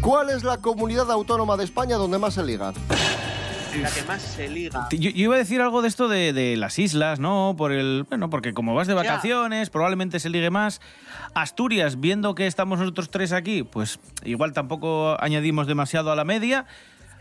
¿Cuál 0.07 0.31
es 0.31 0.45
la 0.45 0.59
comunidad 0.59 1.11
autónoma 1.11 1.57
de 1.57 1.65
España 1.65 1.97
donde 1.97 2.17
más 2.21 2.35
se 2.35 2.45
liga? 2.45 2.73
La 3.83 3.91
que 3.91 4.05
más 4.05 4.23
se 4.23 4.49
liga. 4.49 4.87
Yo, 4.93 5.11
yo 5.11 5.25
iba 5.25 5.35
a 5.35 5.39
decir 5.39 5.61
algo 5.61 5.83
de 5.83 5.89
esto 5.89 6.07
de, 6.07 6.33
de 6.33 6.57
las 6.57 6.79
islas, 6.79 7.19
¿no? 7.19 7.57
Por 7.59 7.73
el, 7.73 8.07
bueno, 8.09 8.31
porque 8.31 8.55
como 8.55 8.73
vas 8.73 8.87
de 8.87 8.95
Ya. 8.95 9.03
vacaciones, 9.03 9.69
probablemente 9.69 10.21
se 10.21 10.31
ligue 10.31 10.49
más. 10.49 10.81
Asturias, 11.35 11.99
viendo 11.99 12.37
que 12.37 12.47
estamos 12.47 12.79
nosotros 12.79 13.11
tres 13.11 13.33
aquí, 13.33 13.65
pues 13.65 13.99
igual 14.25 14.53
tampoco 14.53 15.17
añadimos 15.21 15.67
demasiado 15.67 16.13
a 16.13 16.15
la 16.15 16.23
media. 16.25 16.67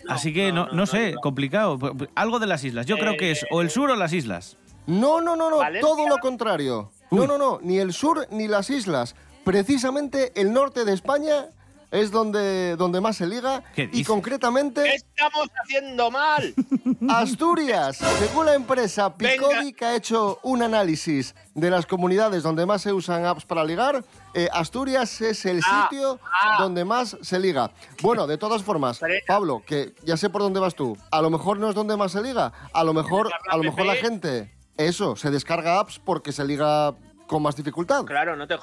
así 0.08 0.32
que 0.32 0.52
no, 0.52 0.68
no, 0.68 0.86
sé, 0.86 1.16
complicado. 1.24 1.80
Algo 2.14 2.38
de 2.38 2.46
las 2.46 2.64
islas. 2.64 2.86
Yo 2.86 3.00
creo 3.00 3.18
que 3.18 3.32
es 3.32 3.48
o 3.50 3.64
el 3.64 3.72
sur 3.72 3.90
o 3.90 3.96
las 3.96 4.14
islas. 4.14 4.58
No, 4.86 5.22
no, 5.22 5.36
no, 5.36 5.50
no, 5.50 5.58
Valencia. 5.58 5.82
todo 5.82 6.08
lo 6.08 6.18
contrario. 6.20 6.92
No, 7.10 7.26
no, 7.26 7.40
no, 7.40 7.58
ni 7.64 7.80
el 7.80 7.94
sur 7.94 8.28
ni 8.30 8.48
las 8.48 8.70
islas. 8.70 9.16
Precisamente 9.44 10.40
el 10.40 10.54
norte 10.54 10.86
de 10.86 10.94
España 10.94 11.48
es 11.92 12.12
donde, 12.12 12.76
donde 12.76 13.02
más 13.02 13.18
se 13.18 13.28
liga 13.28 13.64
¿Qué 13.76 13.90
y 13.92 14.04
concretamente 14.04 14.84
¿Qué 14.84 14.96
estamos 14.96 15.48
haciendo 15.64 16.12
mal? 16.12 16.54
Asturias. 17.10 17.98
Según 18.20 18.46
la 18.48 18.54
empresa 18.56 19.16
Picodi, 19.16 19.56
Venga. 19.56 19.78
que 19.78 19.86
ha 19.86 19.96
hecho 19.96 20.40
un 20.44 20.62
análisis 20.64 21.36
de 21.54 21.70
las 21.70 21.86
comunidades 21.86 22.44
donde 22.44 22.66
más 22.66 22.82
se 22.82 22.92
usan 22.94 23.26
apps 23.26 23.46
para 23.46 23.64
ligar, 23.64 24.04
eh, 24.34 24.50
Asturias 24.52 25.22
es 25.22 25.46
el 25.46 25.62
Ah, 25.66 25.88
sitio 25.90 26.20
ah. 26.24 26.58
donde 26.60 26.84
más 26.86 27.18
se 27.22 27.40
liga. 27.40 27.72
Bueno, 28.02 28.28
de 28.28 28.38
todas 28.38 28.64
formas, 28.64 29.00
Pablo, 29.28 29.64
que 29.66 29.94
ya 30.04 30.18
sé 30.18 30.30
por 30.30 30.42
dónde 30.42 30.60
vas 30.60 30.76
tú. 30.76 30.98
A 31.12 31.22
lo 31.22 31.30
mejor 31.30 31.58
no 31.58 31.70
es 31.70 31.76
donde 31.76 31.96
más 31.96 32.12
se 32.12 32.22
liga. 32.22 32.52
A 32.74 32.84
lo 32.84 32.94
mejor, 32.94 33.32
a 33.50 33.58
lo 33.58 33.64
mejor 33.64 33.86
la 33.86 33.96
gente, 33.96 34.54
eso, 34.78 35.16
se 35.16 35.32
descarga 35.32 35.80
apps 35.80 36.00
porque 36.00 36.32
se 36.32 36.44
liga 36.44 36.94
con 37.28 37.42
más 37.42 37.56
dificultad. 37.56 38.04
Claro, 38.06 38.36
no 38.36 38.48
te 38.48 38.56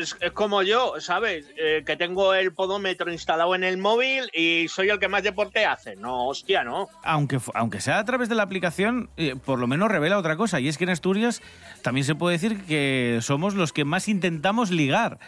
es, 0.00 0.16
es 0.20 0.32
como 0.32 0.62
yo, 0.62 0.94
¿sabes? 0.98 1.46
Eh, 1.56 1.82
que 1.86 1.96
tengo 1.96 2.34
el 2.34 2.52
podómetro 2.52 3.12
instalado 3.12 3.54
en 3.54 3.62
el 3.64 3.78
móvil 3.78 4.28
y 4.32 4.66
soy 4.68 4.88
el 4.90 4.98
que 4.98 5.08
más 5.08 5.22
deporte 5.22 5.64
hace. 5.64 5.94
No, 5.96 6.26
hostia, 6.26 6.64
no. 6.64 6.88
Aunque, 7.04 7.38
fu- 7.38 7.52
aunque 7.54 7.80
sea 7.80 7.98
a 7.98 8.04
través 8.04 8.28
de 8.28 8.34
la 8.34 8.42
aplicación, 8.42 9.08
eh, 9.16 9.36
por 9.36 9.58
lo 9.58 9.66
menos 9.66 9.88
revela 9.90 10.18
otra 10.18 10.36
cosa. 10.36 10.58
Y 10.60 10.68
es 10.68 10.78
que 10.78 10.84
en 10.84 10.90
Asturias 10.90 11.42
también 11.82 12.04
se 12.04 12.14
puede 12.14 12.34
decir 12.38 12.64
que 12.64 13.18
somos 13.22 13.54
los 13.54 13.72
que 13.72 13.84
más 13.84 14.08
intentamos 14.08 14.70
ligar. 14.70 15.18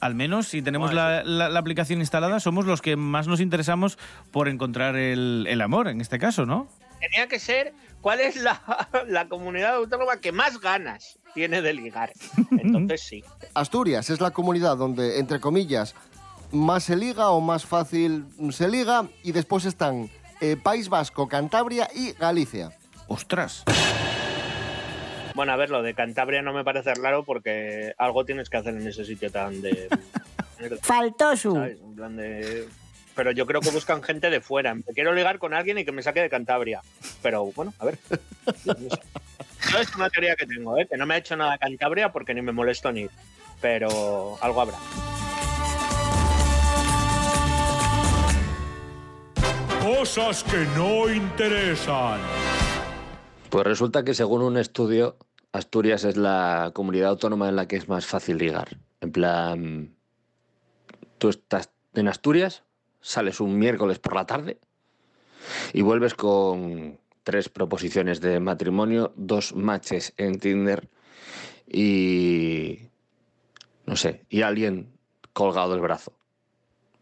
Al 0.00 0.14
menos 0.14 0.48
si 0.48 0.62
tenemos 0.62 0.94
la, 0.94 1.22
la- 1.24 1.50
la 1.50 1.58
aplicación 1.60 2.00
instalada, 2.00 2.40
somos 2.40 2.64
los 2.66 2.80
que 2.82 2.96
más 2.96 3.26
nos 3.28 3.38
interesamos 3.40 3.98
por 4.32 4.48
encontrar 4.48 4.96
el, 4.96 5.46
el 5.48 5.60
amor, 5.60 5.88
en 5.88 6.00
este 6.00 6.18
caso, 6.18 6.46
¿no? 6.46 6.68
Tenía 7.00 7.28
que 7.28 7.38
ser 7.38 7.72
cuál 8.00 8.20
es 8.20 8.36
la, 8.36 8.88
la 9.08 9.28
comunidad 9.28 9.76
autónoma 9.76 10.18
que 10.18 10.32
más 10.32 10.60
ganas 10.60 11.18
tiene 11.34 11.62
de 11.62 11.72
ligar. 11.72 12.12
Entonces 12.50 13.02
sí. 13.02 13.24
Asturias 13.54 14.10
es 14.10 14.20
la 14.20 14.30
comunidad 14.30 14.76
donde, 14.76 15.18
entre 15.18 15.40
comillas, 15.40 15.94
más 16.52 16.84
se 16.84 16.96
liga 16.96 17.30
o 17.30 17.40
más 17.40 17.64
fácil 17.64 18.26
se 18.50 18.68
liga 18.68 19.06
y 19.22 19.32
después 19.32 19.64
están 19.64 20.10
eh, 20.40 20.56
País 20.56 20.88
Vasco, 20.88 21.28
Cantabria 21.28 21.88
y 21.94 22.12
Galicia. 22.12 22.72
¡Ostras! 23.08 23.64
Bueno, 25.34 25.52
a 25.52 25.56
ver, 25.56 25.70
lo 25.70 25.82
de 25.82 25.94
Cantabria 25.94 26.42
no 26.42 26.52
me 26.52 26.64
parece 26.64 26.94
raro 26.94 27.24
porque 27.24 27.94
algo 27.98 28.24
tienes 28.24 28.50
que 28.50 28.56
hacer 28.56 28.74
en 28.74 28.86
ese 28.86 29.04
sitio 29.04 29.30
tan 29.30 29.60
de... 29.62 29.88
Faltó 30.82 31.36
su. 31.36 31.52
¿sabes? 31.52 31.80
En 31.80 31.94
plan 31.94 32.16
de... 32.16 32.68
Pero 33.14 33.32
yo 33.32 33.46
creo 33.46 33.60
que 33.60 33.70
buscan 33.70 34.02
gente 34.02 34.30
de 34.30 34.40
fuera. 34.40 34.74
Me 34.74 34.82
quiero 34.94 35.12
ligar 35.12 35.38
con 35.38 35.54
alguien 35.54 35.78
y 35.78 35.84
que 35.84 35.92
me 35.92 36.02
saque 36.02 36.20
de 36.20 36.30
Cantabria. 36.30 36.80
Pero 37.22 37.46
bueno, 37.46 37.74
a 37.78 37.84
ver. 37.84 37.98
No 38.64 38.74
sé. 38.74 38.88
Es 39.80 39.94
una 39.94 40.10
teoría 40.10 40.34
que 40.36 40.46
tengo, 40.46 40.76
¿eh? 40.78 40.86
que 40.90 40.96
no 40.96 41.06
me 41.06 41.14
ha 41.14 41.18
hecho 41.18 41.36
nada 41.36 41.58
Cantabria 41.58 42.12
porque 42.12 42.34
ni 42.34 42.42
me 42.42 42.52
molesto 42.52 42.90
ni. 42.90 43.08
Pero 43.60 44.38
algo 44.40 44.60
habrá. 44.60 44.78
Cosas 49.82 50.44
que 50.44 50.58
no 50.76 51.10
interesan. 51.10 52.20
Pues 53.50 53.66
resulta 53.66 54.04
que 54.04 54.14
según 54.14 54.42
un 54.42 54.56
estudio, 54.56 55.16
Asturias 55.52 56.04
es 56.04 56.16
la 56.16 56.70
comunidad 56.74 57.10
autónoma 57.10 57.48
en 57.48 57.56
la 57.56 57.66
que 57.66 57.76
es 57.76 57.88
más 57.88 58.06
fácil 58.06 58.38
ligar. 58.38 58.76
En 59.00 59.10
plan, 59.10 59.96
tú 61.18 61.28
estás 61.30 61.70
en 61.94 62.08
Asturias, 62.08 62.62
sales 63.00 63.40
un 63.40 63.58
miércoles 63.58 63.98
por 63.98 64.14
la 64.14 64.26
tarde 64.26 64.58
y 65.72 65.82
vuelves 65.82 66.14
con 66.14 66.98
tres 67.22 67.48
proposiciones 67.48 68.20
de 68.20 68.40
matrimonio, 68.40 69.12
dos 69.16 69.54
matches 69.54 70.12
en 70.16 70.38
Tinder 70.38 70.88
y 71.66 72.90
no 73.86 73.96
sé, 73.96 74.24
y 74.28 74.42
alguien 74.42 74.92
colgado 75.32 75.72
del 75.72 75.80
brazo, 75.80 76.12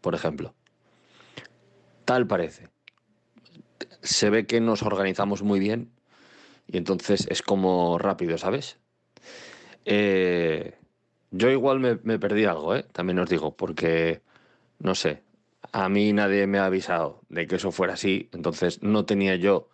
por 0.01 0.15
ejemplo. 0.15 0.53
Tal 2.05 2.27
parece. 2.27 2.67
Se 4.01 4.29
ve 4.29 4.45
que 4.47 4.61
nos 4.61 4.81
organizamos 4.83 5.43
muy 5.43 5.59
bien 5.59 5.91
y 6.67 6.77
entonces 6.77 7.27
es 7.29 7.41
como 7.41 7.97
rápido, 7.97 8.37
¿sabes? 8.37 8.77
Eh, 9.85 10.75
yo 11.31 11.49
igual 11.49 11.79
me, 11.79 11.99
me 12.03 12.19
perdí 12.19 12.45
algo, 12.45 12.75
¿eh? 12.75 12.85
También 12.91 13.19
os 13.19 13.29
digo, 13.29 13.55
porque, 13.55 14.21
no 14.79 14.95
sé, 14.95 15.23
a 15.71 15.89
mí 15.89 16.13
nadie 16.13 16.47
me 16.47 16.57
ha 16.59 16.65
avisado 16.65 17.21
de 17.29 17.47
que 17.47 17.55
eso 17.55 17.71
fuera 17.71 17.93
así, 17.93 18.29
entonces 18.33 18.81
no 18.81 19.05
tenía 19.05 19.35
yo 19.35 19.69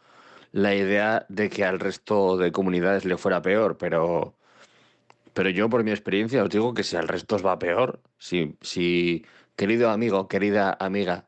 la 0.51 0.73
idea 0.75 1.25
de 1.29 1.49
que 1.49 1.65
al 1.65 1.79
resto 1.79 2.37
de 2.37 2.51
comunidades 2.51 3.05
le 3.05 3.17
fuera 3.17 3.41
peor, 3.41 3.77
pero, 3.77 4.33
pero 5.33 5.49
yo 5.49 5.69
por 5.69 5.83
mi 5.83 5.91
experiencia 5.91 6.43
os 6.43 6.49
digo 6.49 6.73
que 6.73 6.83
si 6.83 6.95
al 6.95 7.07
resto 7.07 7.35
os 7.35 7.45
va 7.45 7.59
peor, 7.59 7.99
si, 8.17 8.55
si 8.61 9.25
querido 9.55 9.89
amigo, 9.89 10.27
querida 10.27 10.75
amiga, 10.79 11.25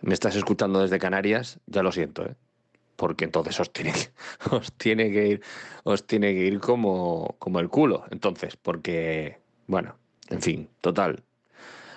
me 0.00 0.14
estás 0.14 0.34
escuchando 0.34 0.80
desde 0.80 0.98
Canarias, 0.98 1.60
ya 1.66 1.82
lo 1.82 1.92
siento, 1.92 2.24
¿eh? 2.24 2.34
porque 2.96 3.24
entonces 3.24 3.58
os 3.60 3.72
tiene, 3.72 3.92
que- 3.92 4.10
os 4.54 4.72
tiene 4.74 5.10
que 5.12 5.26
ir, 5.28 5.42
os 5.84 6.06
tiene 6.06 6.32
que 6.34 6.44
ir 6.46 6.60
como, 6.60 7.36
como 7.38 7.60
el 7.60 7.68
culo. 7.68 8.04
Entonces, 8.10 8.56
porque, 8.56 9.38
bueno, 9.66 9.96
en 10.28 10.40
fin, 10.42 10.68
total. 10.80 11.22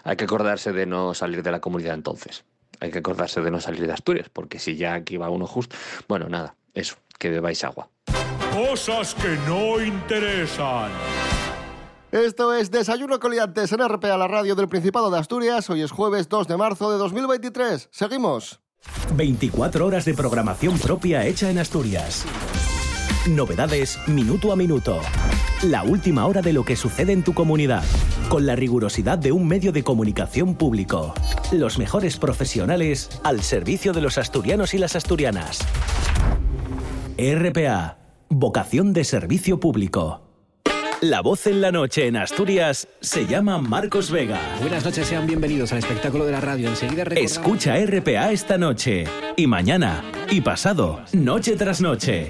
Hay 0.06 0.16
que 0.16 0.26
acordarse 0.26 0.72
de 0.72 0.86
no 0.86 1.16
salir 1.16 1.42
de 1.42 1.52
la 1.52 1.60
comunidad 1.60 1.96
entonces. 1.96 2.46
Hay 2.80 2.92
que 2.92 3.00
acordarse 3.00 3.42
de 3.42 3.50
no 3.50 3.60
salir 3.60 3.88
de 3.88 3.92
Asturias, 3.92 4.30
porque 4.32 4.60
si 4.60 4.76
ya 4.76 4.94
aquí 4.94 5.18
va 5.18 5.32
uno 5.32 5.48
justo. 5.48 5.76
Bueno, 6.08 6.30
nada, 6.30 6.56
eso, 6.76 6.96
que 7.18 7.32
bebáis 7.32 7.64
agua. 7.64 7.90
Cosas 8.54 9.16
que 9.16 9.36
no 9.48 9.82
interesan. 9.82 10.92
Esto 12.12 12.54
es 12.54 12.70
Desayuno 12.70 13.20
Coliantes 13.20 13.72
en 13.72 13.80
RPA, 13.80 14.16
la 14.16 14.28
radio 14.28 14.54
del 14.56 14.70
Principado 14.70 15.10
de 15.10 15.18
Asturias. 15.18 15.70
Hoy 15.72 15.82
es 15.82 15.92
jueves 15.92 16.30
2 16.30 16.48
de 16.48 16.56
marzo 16.56 16.92
de 16.92 17.00
2023. 17.00 17.90
Seguimos. 17.92 18.62
24 19.16 19.88
horas 19.88 20.06
de 20.06 20.14
programación 20.14 20.78
propia 20.78 21.26
hecha 21.26 21.50
en 21.50 21.58
Asturias. 21.58 22.26
Novedades 23.30 23.98
minuto 24.08 24.52
a 24.52 24.56
minuto. 24.56 25.02
La 25.64 25.82
última 25.82 26.28
hora 26.28 26.44
de 26.44 26.54
lo 26.54 26.64
que 26.64 26.76
sucede 26.76 27.12
en 27.12 27.24
tu 27.24 27.34
comunidad. 27.34 27.84
Con 28.30 28.46
la 28.46 28.56
rigurosidad 28.56 29.18
de 29.18 29.32
un 29.32 29.48
medio 29.48 29.72
de 29.72 29.84
comunicación 29.84 30.54
público. 30.54 31.12
Los 31.52 31.80
mejores 31.80 32.18
profesionales 32.18 33.10
al 33.24 33.42
servicio 33.42 33.94
de 33.94 34.02
los 34.02 34.20
asturianos 34.20 34.76
y 34.76 34.78
las 34.78 34.96
asturianas. 34.96 35.66
RPA. 37.18 37.98
Vocación 38.30 38.94
de 38.94 39.04
servicio 39.04 39.60
público. 39.60 40.22
La 41.02 41.22
voz 41.22 41.48
en 41.48 41.62
la 41.62 41.72
noche 41.72 42.06
en 42.06 42.18
Asturias 42.18 42.88
se 43.02 43.26
llama 43.26 43.58
Marcos 43.58 44.12
Vega. 44.12 44.40
Buenas 44.62 44.86
noches, 44.86 45.08
sean 45.08 45.26
bienvenidos 45.26 45.72
al 45.72 45.80
espectáculo 45.80 46.26
de 46.26 46.32
la 46.32 46.42
radio. 46.42 46.70
Enseguida 46.70 47.04
recordamos... 47.04 47.32
Escucha 47.32 47.76
RPA 47.76 48.32
esta 48.32 48.60
noche 48.60 49.06
y 49.36 49.48
mañana 49.48 50.04
y 50.30 50.42
pasado, 50.42 51.02
noche 51.12 51.56
tras 51.56 51.82
noche. 51.82 52.30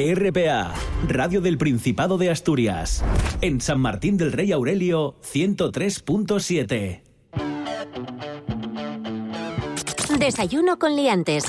RPA, 0.00 0.72
Radio 1.08 1.42
del 1.42 1.58
Principado 1.58 2.16
de 2.16 2.30
Asturias. 2.30 3.04
En 3.42 3.60
San 3.60 3.80
Martín 3.80 4.16
del 4.16 4.32
Rey 4.32 4.50
Aurelio, 4.50 5.16
103.7. 5.22 7.02
Desayuno 10.18 10.78
con 10.78 10.96
liantes. 10.96 11.44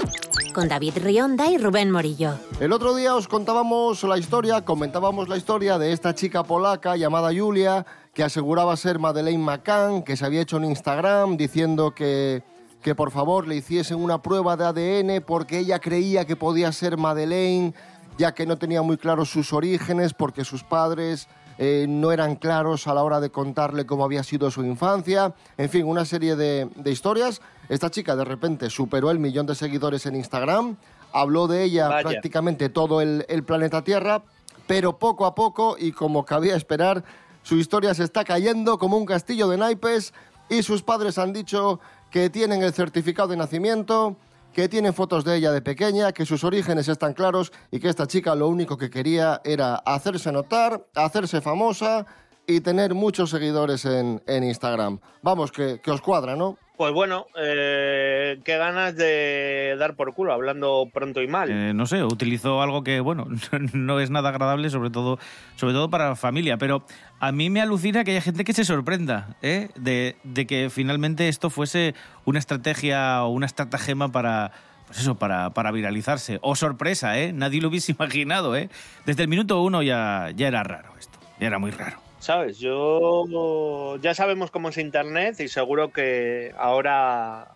Con 0.54 0.68
David 0.68 0.98
Rionda 1.02 1.50
y 1.50 1.58
Rubén 1.58 1.92
Morillo. 1.92 2.34
El 2.60 2.74
otro 2.74 2.94
día 2.94 3.16
os 3.16 3.30
contábamos 3.30 4.04
la 4.04 4.18
historia, 4.18 4.66
comentábamos 4.66 5.30
la 5.30 5.38
historia 5.38 5.78
de 5.78 5.94
esta 5.94 6.14
chica 6.14 6.44
polaca 6.44 6.98
llamada 6.98 7.32
Julia, 7.34 7.86
que 8.14 8.24
aseguraba 8.24 8.76
ser 8.76 9.00
Madeleine 9.00 9.42
McCann, 9.42 10.04
que 10.04 10.18
se 10.18 10.26
había 10.26 10.42
hecho 10.42 10.58
en 10.58 10.66
Instagram 10.66 11.38
diciendo 11.38 11.96
que, 11.96 12.44
que 12.82 12.96
por 12.96 13.12
favor 13.12 13.48
le 13.48 13.56
hiciesen 13.56 13.98
una 13.98 14.22
prueba 14.22 14.58
de 14.58 14.66
ADN 14.66 15.24
porque 15.26 15.60
ella 15.60 15.80
creía 15.80 16.26
que 16.26 16.36
podía 16.36 16.74
ser 16.74 16.98
Madeleine, 16.98 17.74
ya 18.17 18.34
que 18.34 18.45
no 18.45 18.58
tenía 18.58 18.82
muy 18.82 18.97
claros 18.97 19.30
sus 19.30 19.54
orígenes, 19.54 20.13
porque 20.13 20.45
sus 20.45 20.63
padres 20.63 21.28
eh, 21.58 21.86
no 21.88 22.12
eran 22.12 22.36
claros 22.36 22.88
a 22.88 22.93
la 22.93 23.04
hora 23.04 23.19
de 23.19 23.30
contarle 23.30 23.86
cómo 23.86 24.04
había 24.04 24.24
sido 24.24 24.50
su 24.52 24.63
infancia. 24.63 25.34
En 25.58 25.69
fin, 25.69 25.86
una 25.86 26.06
serie 26.06 26.36
de, 26.36 26.69
de 26.76 26.91
historias. 26.91 27.41
Esta 27.69 27.89
chica 27.89 28.15
de 28.15 28.26
repente 28.26 28.69
superó 28.69 29.12
el 29.12 29.19
millón 29.19 29.45
de 29.45 29.56
seguidores 29.56 30.06
en 30.06 30.15
Instagram, 30.15 30.78
habló 31.13 31.47
de 31.47 31.63
ella 31.63 31.88
Vaya. 31.88 32.10
prácticamente 32.10 32.69
todo 32.69 33.02
el, 33.02 33.26
el 33.30 33.43
planeta 33.43 33.84
Tierra, 33.84 34.24
pero 34.67 34.97
poco 34.97 35.26
a 35.26 35.36
poco, 35.36 35.76
y 35.78 35.91
como 35.91 36.26
cabía 36.26 36.56
esperar, 36.56 37.04
su 37.43 37.58
historia 37.58 37.93
se 37.93 38.04
está 38.04 38.24
cayendo 38.24 38.78
como 38.78 38.97
un 38.97 39.06
castillo 39.06 39.47
de 39.47 39.58
naipes 39.58 40.13
y 40.50 40.63
sus 40.63 40.84
padres 40.84 41.17
han 41.17 41.34
dicho 41.34 41.80
que 42.12 42.30
tienen 42.30 42.62
el 42.62 42.74
certificado 42.74 43.30
de 43.30 43.38
nacimiento, 43.38 44.17
que 44.54 44.68
tienen 44.70 44.94
fotos 44.94 45.24
de 45.24 45.38
ella 45.38 45.52
de 45.52 45.62
pequeña, 45.62 46.12
que 46.12 46.26
sus 46.26 46.44
orígenes 46.44 46.88
están 46.88 47.14
claros 47.14 47.52
y 47.72 47.80
que 47.80 47.90
esta 47.90 48.08
chica 48.08 48.36
lo 48.36 48.48
único 48.48 48.78
que 48.78 48.90
quería 48.90 49.42
era 49.44 49.76
hacerse 49.76 50.32
notar, 50.32 50.86
hacerse 50.96 51.42
famosa 51.42 52.06
y 52.48 52.62
tener 52.62 52.94
muchos 52.94 53.30
seguidores 53.30 53.86
en, 53.86 54.22
en 54.28 54.44
Instagram. 54.44 55.00
Vamos, 55.22 55.52
que, 55.52 55.80
que 55.82 55.92
os 55.92 56.02
cuadra, 56.02 56.36
¿no? 56.36 56.58
Pues 56.82 56.94
bueno, 56.94 57.28
eh, 57.39 58.39
qué 58.44 58.58
ganas 58.58 58.96
de 58.96 59.76
dar 59.78 59.96
por 59.96 60.15
culo, 60.15 60.34
hablando 60.34 60.89
pronto 60.91 61.22
y 61.22 61.28
mal. 61.28 61.52
Eh, 61.52 61.76
no 61.76 61.86
sé, 61.86 62.04
utilizó 62.04 62.60
algo 62.63 62.84
que, 62.84 63.02
bueno, 63.02 63.28
no 63.74 64.00
es 64.00 64.10
nada 64.10 64.30
agradable, 64.30 64.67
sobre 64.72 64.89
todo, 64.89 65.20
sobre 65.58 65.74
todo 65.74 65.91
para 65.91 66.10
la 66.10 66.15
familia. 66.15 66.58
Pero 66.58 66.84
a 67.20 67.32
mí 67.32 67.52
me 67.52 67.62
alucina 67.62 68.04
que 68.04 68.10
haya 68.10 68.22
gente 68.22 68.44
que 68.44 68.54
se 68.54 68.65
sorprenda 68.65 69.38
¿eh? 69.44 69.70
de, 69.76 70.15
que 70.48 70.72
finalmente 70.72 71.28
esto 71.28 71.52
fuese 71.52 71.94
una 72.26 72.39
estrategia 72.39 73.26
o 73.26 73.30
una 73.30 73.46
estratagema 73.46 74.12
para. 74.12 74.52
Pues 74.88 75.02
eso, 75.02 75.13
para, 75.13 75.52
para 75.52 75.70
viralizarse. 75.72 76.39
O 76.41 76.56
sorpresa, 76.56 77.20
¿eh? 77.20 77.32
Nadie 77.32 77.62
lo 77.62 77.67
hubiese 77.67 77.91
imaginado, 78.00 78.56
¿eh? 78.56 78.72
Desde 79.06 79.22
el 79.22 79.30
minuto 79.30 79.62
uno 79.62 79.84
ya, 79.84 80.32
ya 80.36 80.48
era 80.48 80.63
raro 80.63 80.94
esto. 80.98 81.20
Ya 81.39 81.46
era 81.46 81.60
muy 81.60 81.70
raro. 81.70 82.11
¿Sabes? 82.22 82.60
Yo 82.60 83.98
ya 83.98 84.14
sabemos 84.14 84.52
cómo 84.52 84.70
es 84.70 84.78
Internet 84.78 85.40
y 85.40 85.48
seguro 85.48 85.92
que 85.92 86.54
ahora 86.56 87.56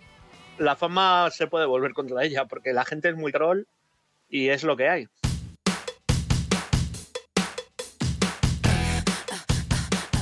la 0.58 0.76
fama 0.76 1.30
se 1.30 1.46
puede 1.46 1.68
volver 1.68 1.94
contra 1.94 2.24
ella 2.24 2.46
porque 2.46 2.74
la 2.74 2.84
gente 2.84 3.10
es 3.10 3.16
muy 3.16 3.32
troll 3.32 3.68
y 4.28 4.50
es 4.50 4.64
lo 4.64 4.76
que 4.76 4.90
hay. 4.90 5.08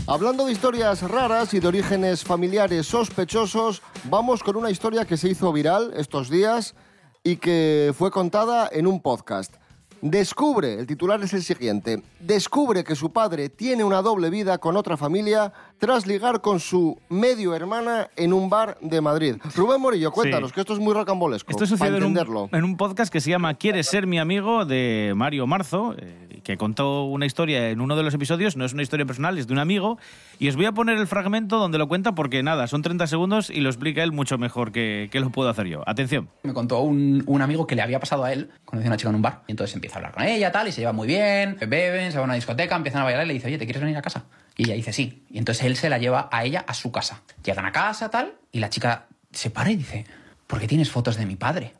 Hablando 0.05 0.45
de 0.45 0.51
historias 0.51 1.09
raras 1.09 1.53
y 1.53 1.61
de 1.61 1.67
orígenes 1.69 2.25
familiares 2.25 2.85
sospechosos, 2.85 3.81
vamos 4.03 4.43
con 4.43 4.57
una 4.57 4.69
historia 4.69 5.05
que 5.05 5.15
se 5.15 5.29
hizo 5.29 5.53
viral 5.53 5.93
estos 5.95 6.29
días 6.29 6.75
y 7.23 7.37
que 7.37 7.93
fue 7.97 8.11
contada 8.11 8.69
en 8.69 8.87
un 8.87 9.01
podcast. 9.01 9.55
Descubre, 10.05 10.73
el 10.73 10.85
titular 10.85 11.23
es 11.23 11.33
el 11.33 11.43
siguiente, 11.43 12.03
descubre 12.19 12.83
que 12.83 12.93
su 12.93 13.13
padre 13.13 13.47
tiene 13.47 13.85
una 13.85 14.01
doble 14.01 14.29
vida 14.29 14.57
con 14.57 14.75
otra 14.75 14.97
familia 14.97 15.53
tras 15.77 16.05
ligar 16.05 16.41
con 16.41 16.59
su 16.59 16.99
medio 17.07 17.55
hermana 17.55 18.09
en 18.17 18.33
un 18.33 18.49
bar 18.49 18.77
de 18.81 18.99
Madrid. 18.99 19.35
Rubén 19.55 19.79
Morillo, 19.79 20.11
cuéntanos, 20.11 20.49
Sí. 20.49 20.55
que 20.55 20.59
esto 20.59 20.73
es 20.73 20.79
muy 20.79 20.93
rocambolesco. 20.93 21.49
Esto 21.51 21.65
sucedió 21.65 21.95
en 21.95 22.03
entenderlo. 22.03 22.43
un, 22.43 22.49
en 22.55 22.65
un 22.65 22.75
podcast 22.75 23.13
que 23.13 23.21
se 23.21 23.29
llama 23.29 23.53
¿Quieres 23.53 23.87
ser 23.87 24.05
mi 24.05 24.19
amigo? 24.19 24.65
de 24.65 25.13
Mario 25.15 25.47
Marzo, 25.47 25.95
eh, 25.97 26.41
que 26.43 26.57
contó 26.57 27.05
una 27.05 27.25
historia 27.25 27.69
en 27.69 27.79
uno 27.79 27.95
de 27.95 28.03
los 28.03 28.13
episodios. 28.13 28.57
No 28.57 28.65
es 28.65 28.73
una 28.73 28.81
historia 28.83 29.05
personal, 29.05 29.37
es 29.37 29.47
de 29.47 29.53
un 29.53 29.59
amigo. 29.59 29.97
Y 30.37 30.49
os 30.49 30.57
voy 30.57 30.65
a 30.65 30.73
poner 30.73 30.97
el 30.97 31.07
fragmento 31.07 31.57
donde 31.59 31.77
lo 31.77 31.87
cuenta 31.87 32.13
porque 32.13 32.43
nada, 32.43 32.67
son 32.67 32.81
30 32.81 33.07
segundos 33.07 33.49
y 33.49 33.61
lo 33.61 33.69
explica 33.69 34.03
él 34.03 34.11
mucho 34.11 34.37
mejor 34.37 34.73
que, 34.73 35.07
que 35.13 35.21
lo 35.21 35.29
puedo 35.29 35.47
hacer 35.49 35.67
yo. 35.67 35.81
Atención. 35.87 36.27
Me 36.43 36.51
contó 36.53 36.81
un, 36.81 37.23
un 37.25 37.41
amigo 37.41 37.65
que 37.67 37.75
le 37.75 37.81
había 37.81 38.01
pasado 38.01 38.25
a 38.25 38.33
él, 38.33 38.49
conoció 38.65 38.87
a 38.87 38.91
una 38.91 38.97
chica 38.97 39.09
en 39.09 39.15
un 39.15 39.21
bar, 39.21 39.43
y 39.47 39.51
entonces 39.53 39.73
empieza 39.75 39.92
a 39.95 39.99
hablar 39.99 40.11
con 40.13 40.23
ella, 40.23 40.51
tal, 40.51 40.67
y 40.67 40.71
se 40.71 40.81
lleva 40.81 40.93
muy 40.93 41.07
bien, 41.07 41.57
beben, 41.67 42.11
se 42.11 42.17
va 42.17 42.23
a 42.23 42.25
una 42.25 42.33
discoteca, 42.35 42.75
empiezan 42.75 43.01
a 43.01 43.05
bailar 43.05 43.25
y 43.25 43.27
le 43.27 43.33
dice, 43.35 43.47
oye, 43.47 43.57
¿te 43.57 43.65
quieres 43.65 43.81
venir 43.81 43.97
a 43.97 44.01
casa? 44.01 44.23
Y 44.57 44.65
ella 44.65 44.75
dice, 44.75 44.93
sí. 44.93 45.23
Y 45.29 45.37
entonces 45.39 45.65
él 45.65 45.75
se 45.77 45.89
la 45.89 45.97
lleva 45.97 46.29
a 46.31 46.43
ella 46.43 46.63
a 46.67 46.73
su 46.73 46.91
casa. 46.91 47.21
Llegan 47.43 47.65
a 47.65 47.71
casa, 47.71 48.09
tal, 48.09 48.35
y 48.51 48.59
la 48.59 48.69
chica 48.69 49.07
se 49.31 49.49
para 49.49 49.71
y 49.71 49.75
dice, 49.77 50.05
¿por 50.47 50.59
qué 50.59 50.67
tienes 50.67 50.91
fotos 50.91 51.15
de 51.17 51.25
mi 51.25 51.35
padre? 51.35 51.73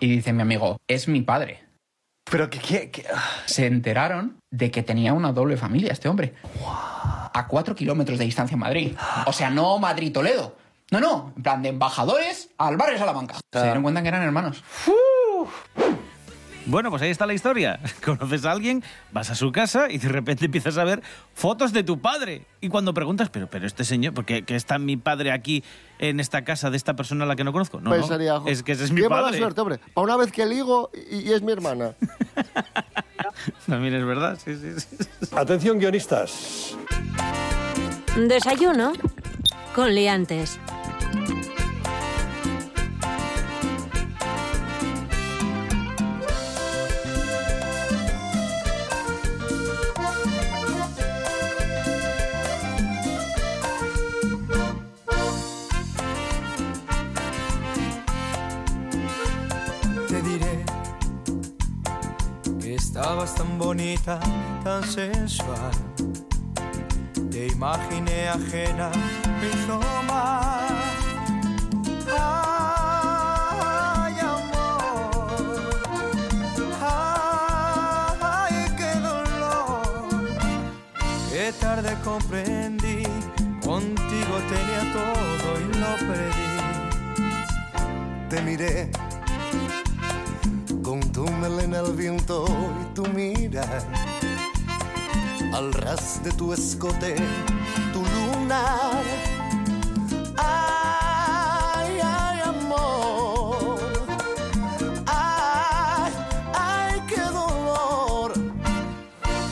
Y 0.00 0.08
dice 0.08 0.32
mi 0.32 0.42
amigo, 0.42 0.80
es 0.88 1.08
mi 1.08 1.22
padre. 1.22 1.62
Pero 2.30 2.48
que, 2.50 2.58
que- 2.60 2.90
que- 2.90 3.04
Se 3.46 3.66
enteraron 3.66 4.38
de 4.50 4.70
que 4.70 4.82
tenía 4.82 5.12
una 5.12 5.32
doble 5.32 5.56
familia 5.56 5.92
este 5.92 6.08
hombre. 6.08 6.34
A 7.34 7.46
cuatro 7.48 7.74
kilómetros 7.74 8.18
de 8.18 8.24
distancia 8.26 8.54
en 8.54 8.60
Madrid. 8.60 8.96
O 9.26 9.32
sea, 9.32 9.50
no 9.50 9.78
Madrid-Toledo. 9.78 10.56
No, 10.90 11.00
no, 11.00 11.32
en 11.36 11.42
plan 11.42 11.62
de 11.62 11.70
embajadores 11.70 12.50
al 12.58 12.76
barrio 12.76 12.98
Salamanca. 12.98 13.36
Se 13.52 13.62
dieron 13.62 13.82
cuenta 13.82 14.02
que 14.02 14.08
eran 14.08 14.22
hermanos. 14.22 14.62
Bueno, 16.66 16.90
pues 16.90 17.02
ahí 17.02 17.10
está 17.10 17.26
la 17.26 17.34
historia. 17.34 17.80
Conoces 18.04 18.44
a 18.44 18.52
alguien, 18.52 18.82
vas 19.12 19.30
a 19.30 19.34
su 19.34 19.50
casa 19.52 19.90
y 19.90 19.98
de 19.98 20.08
repente 20.08 20.44
empiezas 20.46 20.78
a 20.78 20.84
ver 20.84 21.02
fotos 21.34 21.72
de 21.72 21.82
tu 21.82 22.00
padre. 22.00 22.42
Y 22.60 22.68
cuando 22.68 22.94
preguntas, 22.94 23.30
pero, 23.30 23.48
pero 23.48 23.66
este 23.66 23.84
señor, 23.84 24.14
¿por 24.14 24.24
qué 24.24 24.42
que 24.44 24.54
está 24.54 24.78
mi 24.78 24.96
padre 24.96 25.32
aquí 25.32 25.64
en 25.98 26.20
esta 26.20 26.44
casa 26.44 26.70
de 26.70 26.76
esta 26.76 26.94
persona 26.94 27.24
a 27.24 27.26
la 27.26 27.34
que 27.36 27.44
no 27.44 27.52
conozco? 27.52 27.80
No, 27.80 27.90
Pues 27.90 28.02
no, 28.02 28.06
sería- 28.08 28.40
es 28.46 28.62
que 28.62 28.72
ese 28.72 28.84
es 28.84 28.92
mi 28.92 29.02
Qué 29.02 29.08
mala 29.08 29.22
padre. 29.24 29.38
suerte, 29.38 29.60
hombre. 29.60 29.80
Para 29.92 30.04
una 30.04 30.16
vez 30.16 30.30
que 30.30 30.46
ligo 30.46 30.90
y, 31.10 31.28
y 31.28 31.32
es 31.32 31.42
mi 31.42 31.52
hermana. 31.52 31.94
También 33.66 33.94
es 33.94 34.04
verdad, 34.04 34.38
sí, 34.44 34.54
sí, 34.56 34.78
sí. 34.78 34.96
Atención, 35.34 35.78
guionistas. 35.78 36.76
Desayuno 38.16 38.92
con 39.74 39.94
liantes. 39.94 40.58
Estabas 63.12 63.34
tan 63.34 63.58
bonita, 63.58 64.18
tan 64.64 64.82
sensual. 64.84 65.70
Te 67.30 67.48
imaginé 67.48 68.28
ajena 68.28 68.90
me 69.38 69.48
hizo 69.48 69.78
mal. 70.08 70.74
Ay, 72.08 74.14
amor, 74.20 75.36
ay, 78.22 78.54
qué 78.78 78.92
dolor. 79.10 80.06
Qué 81.30 81.52
tarde 81.60 81.92
comprendí, 82.02 83.02
contigo 83.62 84.34
tenía 84.48 84.82
todo 84.96 85.48
y 85.60 85.62
lo 85.82 85.92
perdí. 86.08 86.52
Te 88.30 88.36
miré 88.40 88.90
melena 91.42 91.80
al 91.80 91.92
viento 91.94 92.44
y 92.80 92.94
tu 92.94 93.04
mirar 93.08 93.82
al 95.52 95.72
ras 95.72 96.22
de 96.22 96.30
tu 96.30 96.52
escote, 96.52 97.16
tu 97.92 98.00
lunar. 98.14 99.02
Ay, 100.36 101.98
ay, 102.00 102.40
amor. 102.54 103.76
Ay, 105.04 106.12
ay, 106.54 107.00
qué 107.08 107.20
dolor. 107.20 108.32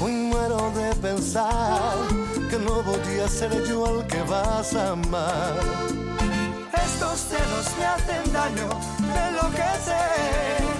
Hoy 0.01 0.13
muero 0.13 0.71
de 0.77 0.95
pensar 0.95 1.97
que 2.49 2.59
no 2.59 2.83
podía 2.83 3.27
ser 3.27 3.65
yo 3.65 4.01
el 4.01 4.07
que 4.07 4.23
vas 4.23 4.77
a 4.77 4.91
amar. 4.91 5.55
Estos 6.73 7.19
celos 7.31 7.67
me 7.79 7.85
hacen 7.85 8.33
daño, 8.33 8.69
me 9.01 9.29
enloquecen. 9.29 10.80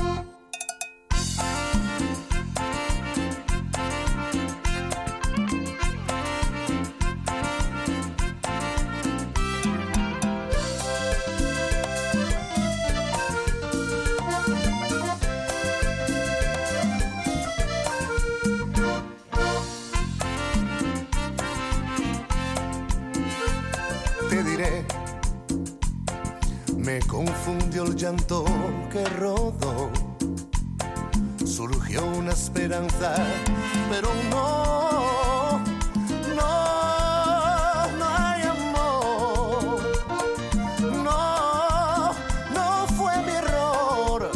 Llanto 28.01 28.43
que 28.91 29.05
rodó. 29.19 29.91
Surgió 31.45 32.03
una 32.03 32.31
esperanza, 32.31 33.13
pero 33.91 34.09
no, 34.31 35.59
no, 36.35 37.87
no 37.99 38.05
hay 38.17 38.41
amor. 38.41 39.81
No, 41.03 42.13
no 42.55 42.87
fue 42.97 43.21
mi 43.21 43.33
error. 43.33 44.31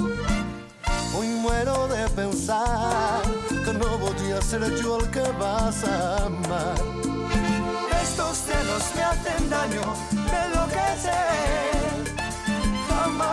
Hoy 1.17 1.27
muero 1.29 1.87
de 1.87 2.07
pensar 2.09 3.23
que 3.49 3.73
no 3.73 3.97
voy 3.97 4.31
a 4.31 4.41
ser 4.43 4.75
yo 4.75 4.99
el 4.99 5.09
que 5.09 5.23
vas 5.39 5.83
a 5.85 6.25
amar. 6.25 6.75
Estos 8.03 8.37
celos 8.37 8.83
me 8.95 9.01
hacen 9.01 9.49
daño. 9.49 10.44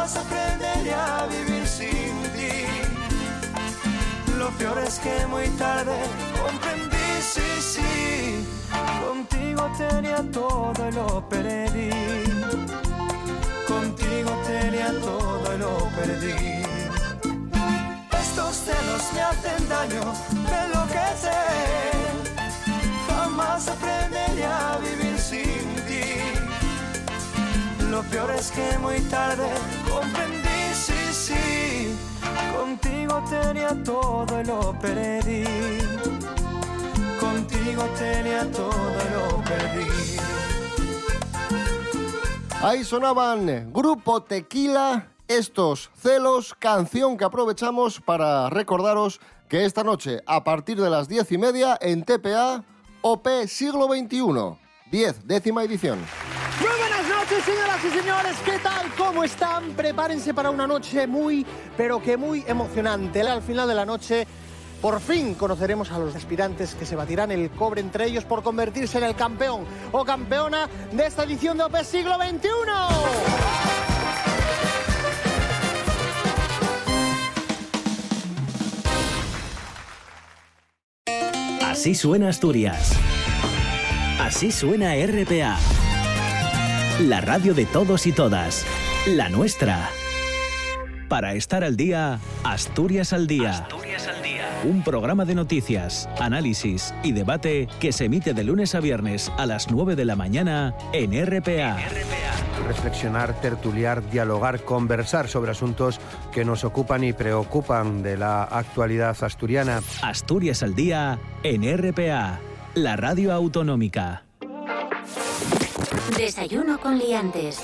Jamás 0.02 0.16
aprenderé 0.16 0.94
a 0.94 1.26
vivir 1.26 1.64
sin 1.64 2.14
ti. 2.34 2.66
Lo 4.36 4.50
peor 4.58 4.78
es 4.80 4.98
que 4.98 5.26
muy 5.26 5.46
tarde 5.50 5.96
comprendí, 6.42 7.06
sí, 7.20 7.48
sí. 7.60 8.44
Contigo 9.06 9.70
tenía 9.78 10.20
todo 10.32 10.88
y 10.88 10.92
lo 10.92 11.28
perdí. 11.28 11.90
Contigo 13.68 14.32
tenía 14.44 14.90
todo 14.98 15.54
y 15.54 15.58
lo 15.58 15.88
perdí. 15.94 16.64
Estos 18.22 18.56
celos 18.56 19.04
me 19.14 19.22
hacen 19.22 19.68
daño, 19.68 20.02
me 20.42 20.64
enloquecen. 20.64 22.14
Jamás 23.06 23.68
aprenderé 23.68 24.31
peor 28.12 28.30
es 28.32 28.50
que 28.50 28.78
muy 28.78 29.00
tarde 29.08 29.48
comprendí, 29.90 30.74
sí, 30.74 31.12
sí. 31.12 31.96
Contigo 32.54 33.24
tenía 33.28 33.74
todo 33.82 34.40
y 34.40 34.44
lo 34.44 34.78
perdí. 34.78 35.44
Contigo 37.18 37.84
tenía 37.98 38.50
todo 38.50 38.92
y 39.04 39.12
lo 39.14 39.44
perdí. 39.44 39.90
Ahí 42.62 42.84
sonaban 42.84 43.72
Grupo 43.72 44.22
Tequila, 44.22 45.08
estos 45.26 45.90
celos, 45.96 46.54
canción 46.58 47.16
que 47.16 47.24
aprovechamos 47.24 48.00
para 48.00 48.50
recordaros 48.50 49.20
que 49.48 49.64
esta 49.64 49.82
noche, 49.82 50.20
a 50.26 50.44
partir 50.44 50.80
de 50.80 50.90
las 50.90 51.08
diez 51.08 51.32
y 51.32 51.38
media, 51.38 51.78
en 51.80 52.04
TPA, 52.04 52.64
OP 53.00 53.26
Siglo 53.46 53.88
XXI, 53.88 54.58
10, 54.90 55.26
décima 55.26 55.64
edición. 55.64 55.98
Señoras 57.44 57.84
y 57.84 57.90
señores. 57.90 58.36
¿Qué 58.44 58.58
tal? 58.62 58.86
¿Cómo 58.96 59.24
están? 59.24 59.70
Prepárense 59.72 60.32
para 60.32 60.50
una 60.50 60.64
noche 60.66 61.08
muy, 61.08 61.44
pero 61.76 62.00
que 62.00 62.16
muy 62.16 62.44
emocionante. 62.46 63.20
Al 63.22 63.42
final 63.42 63.66
de 63.66 63.74
la 63.74 63.84
noche, 63.84 64.28
por 64.80 65.00
fin 65.00 65.34
conoceremos 65.34 65.90
a 65.90 65.98
los 65.98 66.14
aspirantes 66.14 66.76
que 66.76 66.86
se 66.86 66.94
batirán 66.94 67.32
el 67.32 67.50
cobre 67.50 67.80
entre 67.80 68.06
ellos 68.06 68.24
por 68.24 68.44
convertirse 68.44 68.98
en 68.98 69.04
el 69.04 69.16
campeón 69.16 69.64
o 69.90 70.04
campeona 70.04 70.68
de 70.92 71.06
esta 71.06 71.24
edición 71.24 71.58
de 71.58 71.64
OP 71.64 71.82
Siglo 71.82 72.16
XXI. 72.16 72.48
Así 81.64 81.96
suena 81.96 82.28
Asturias. 82.28 82.92
Así 84.20 84.52
suena 84.52 84.94
RPA. 84.94 85.81
La 87.00 87.20
radio 87.20 87.54
de 87.54 87.64
todos 87.66 88.06
y 88.06 88.12
todas. 88.12 88.66
La 89.06 89.28
nuestra. 89.28 89.88
Para 91.08 91.34
estar 91.34 91.64
al 91.64 91.76
día, 91.76 92.20
Asturias 92.44 93.12
al 93.12 93.26
día. 93.26 93.66
Un 94.64 94.84
programa 94.84 95.24
de 95.24 95.34
noticias, 95.34 96.08
análisis 96.20 96.94
y 97.02 97.12
debate 97.12 97.66
que 97.80 97.92
se 97.92 98.04
emite 98.04 98.34
de 98.34 98.44
lunes 98.44 98.74
a 98.74 98.80
viernes 98.80 99.32
a 99.36 99.46
las 99.46 99.70
9 99.70 99.96
de 99.96 100.04
la 100.04 100.16
mañana 100.16 100.74
en 100.92 101.12
RPA. 101.26 101.78
reflexionar, 102.68 103.40
tertuliar, 103.40 104.08
dialogar, 104.10 104.60
conversar 104.60 105.28
sobre 105.28 105.50
asuntos 105.50 105.98
que 106.30 106.44
nos 106.44 106.62
ocupan 106.62 107.02
y 107.04 107.12
preocupan 107.12 108.02
de 108.02 108.16
la 108.16 108.44
actualidad 108.44 109.16
asturiana. 109.22 109.80
Asturias 110.02 110.62
al 110.62 110.74
día 110.74 111.18
en 111.42 111.64
RPA, 111.76 112.38
la 112.74 112.96
radio 112.96 113.32
autonómica. 113.32 114.22
Desayuno 116.22 116.78
con 116.78 117.00
liantes. 117.00 117.58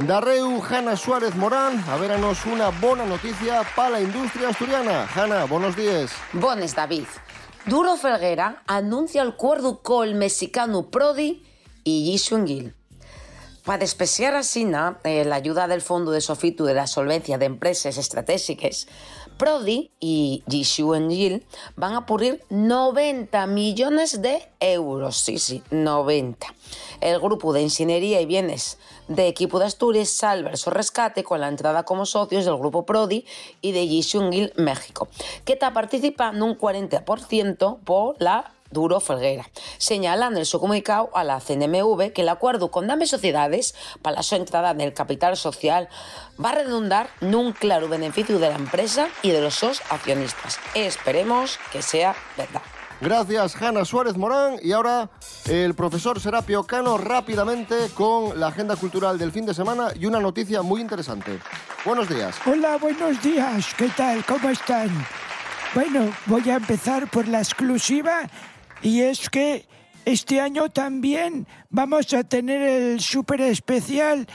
Darreu 0.00 0.62
Hanna 0.62 0.94
Suárez 0.94 1.34
Morán, 1.36 1.82
a 1.88 1.96
veranos 1.96 2.44
una 2.44 2.68
buena 2.68 3.06
noticia 3.06 3.62
para 3.74 3.88
la 3.88 4.00
industria 4.02 4.50
asturiana. 4.50 5.08
Hanna, 5.14 5.46
buenos 5.46 5.74
días. 5.74 6.10
Bones, 6.34 6.74
David. 6.74 7.06
Duro 7.64 7.96
Felguera 7.96 8.62
anuncia 8.66 9.22
el 9.22 9.28
acuerdo 9.28 9.80
con 9.80 10.06
el 10.06 10.16
mexicano 10.16 10.90
Prodi 10.90 11.42
y 11.82 12.18
Gil. 12.18 12.74
Para 13.64 13.78
despreciar 13.78 14.34
así 14.34 14.66
na, 14.66 15.00
eh, 15.02 15.24
la 15.24 15.36
ayuda 15.36 15.66
del 15.66 15.80
Fondo 15.80 16.10
de 16.10 16.20
Sofitu 16.20 16.66
de 16.66 16.74
la 16.74 16.86
Solvencia 16.86 17.38
de 17.38 17.46
Empresas 17.46 17.96
Estratégicas, 17.96 18.86
Prodi 19.36 19.90
y 20.00 20.42
Gil 20.48 21.46
van 21.76 21.94
a 21.94 22.06
purir 22.06 22.42
90 22.48 23.46
millones 23.46 24.22
de 24.22 24.48
euros. 24.60 25.18
Sí, 25.18 25.38
sí, 25.38 25.62
90. 25.70 26.46
El 27.02 27.20
grupo 27.20 27.52
de 27.52 27.62
ingeniería 27.62 28.20
y 28.20 28.26
bienes 28.26 28.78
de 29.08 29.28
equipo 29.28 29.58
de 29.58 29.66
Asturias 29.66 30.08
salva 30.08 30.56
su 30.56 30.70
rescate 30.70 31.22
con 31.22 31.40
la 31.40 31.48
entrada 31.48 31.84
como 31.84 32.06
socios 32.06 32.46
del 32.46 32.56
grupo 32.56 32.86
Prodi 32.86 33.26
y 33.60 33.72
de 33.72 33.86
Gil 33.86 34.52
México, 34.56 35.08
que 35.44 35.52
está 35.52 35.72
participando 35.74 36.44
un 36.44 36.58
40% 36.58 37.78
por 37.84 38.16
la 38.18 38.55
Duro 38.70 39.00
Felguera. 39.00 39.46
Señalan 39.78 40.36
en 40.36 40.44
seu 40.44 40.60
comunicado 40.60 41.10
a 41.14 41.24
la 41.24 41.40
CNMV 41.40 42.12
que 42.12 42.22
el 42.22 42.28
acuerdo 42.28 42.70
con 42.70 42.86
Dame 42.86 43.06
Sociedades 43.06 43.74
para 44.02 44.16
la 44.16 44.22
su 44.22 44.34
entrada 44.34 44.70
en 44.70 44.80
el 44.80 44.94
capital 44.94 45.36
social 45.36 45.88
va 46.42 46.50
a 46.50 46.58
redundar 46.62 47.08
nun 47.20 47.52
claro 47.52 47.88
beneficio 47.88 48.38
de 48.38 48.48
la 48.48 48.56
empresa 48.56 49.08
y 49.22 49.30
de 49.30 49.40
los 49.40 49.54
sos 49.54 49.82
accionistas. 49.90 50.58
Esperemos 50.74 51.58
que 51.72 51.82
sea 51.82 52.14
verdad. 52.36 52.62
Gracias, 53.00 53.60
Hanna 53.60 53.84
Suárez 53.84 54.16
Morán. 54.16 54.56
Y 54.62 54.72
ahora 54.72 55.10
el 55.46 55.74
profesor 55.74 56.20
Serapio 56.20 56.64
Cano 56.64 56.96
rápidamente 56.96 57.90
con 57.94 58.38
la 58.40 58.48
agenda 58.48 58.76
cultural 58.76 59.18
del 59.18 59.32
fin 59.32 59.44
de 59.44 59.52
semana 59.52 59.88
y 59.94 60.06
una 60.06 60.18
noticia 60.18 60.62
muy 60.62 60.80
interesante. 60.80 61.38
Buenos 61.84 62.08
días. 62.08 62.36
Hola, 62.46 62.78
buenos 62.78 63.22
días. 63.22 63.74
¿Qué 63.76 63.88
tal? 63.88 64.24
¿Cómo 64.24 64.48
están? 64.48 64.90
Bueno, 65.74 66.10
voy 66.24 66.48
a 66.48 66.56
empezar 66.56 67.10
por 67.10 67.28
la 67.28 67.38
exclusiva 67.38 68.22
y 68.86 69.00
es 69.00 69.28
que 69.28 69.66
este 70.04 70.40
año 70.40 70.68
también 70.68 71.48
vamos 71.70 72.14
a 72.14 72.22
tener 72.22 72.62
el 72.62 73.00
súper 73.00 73.40
especial 73.40 74.28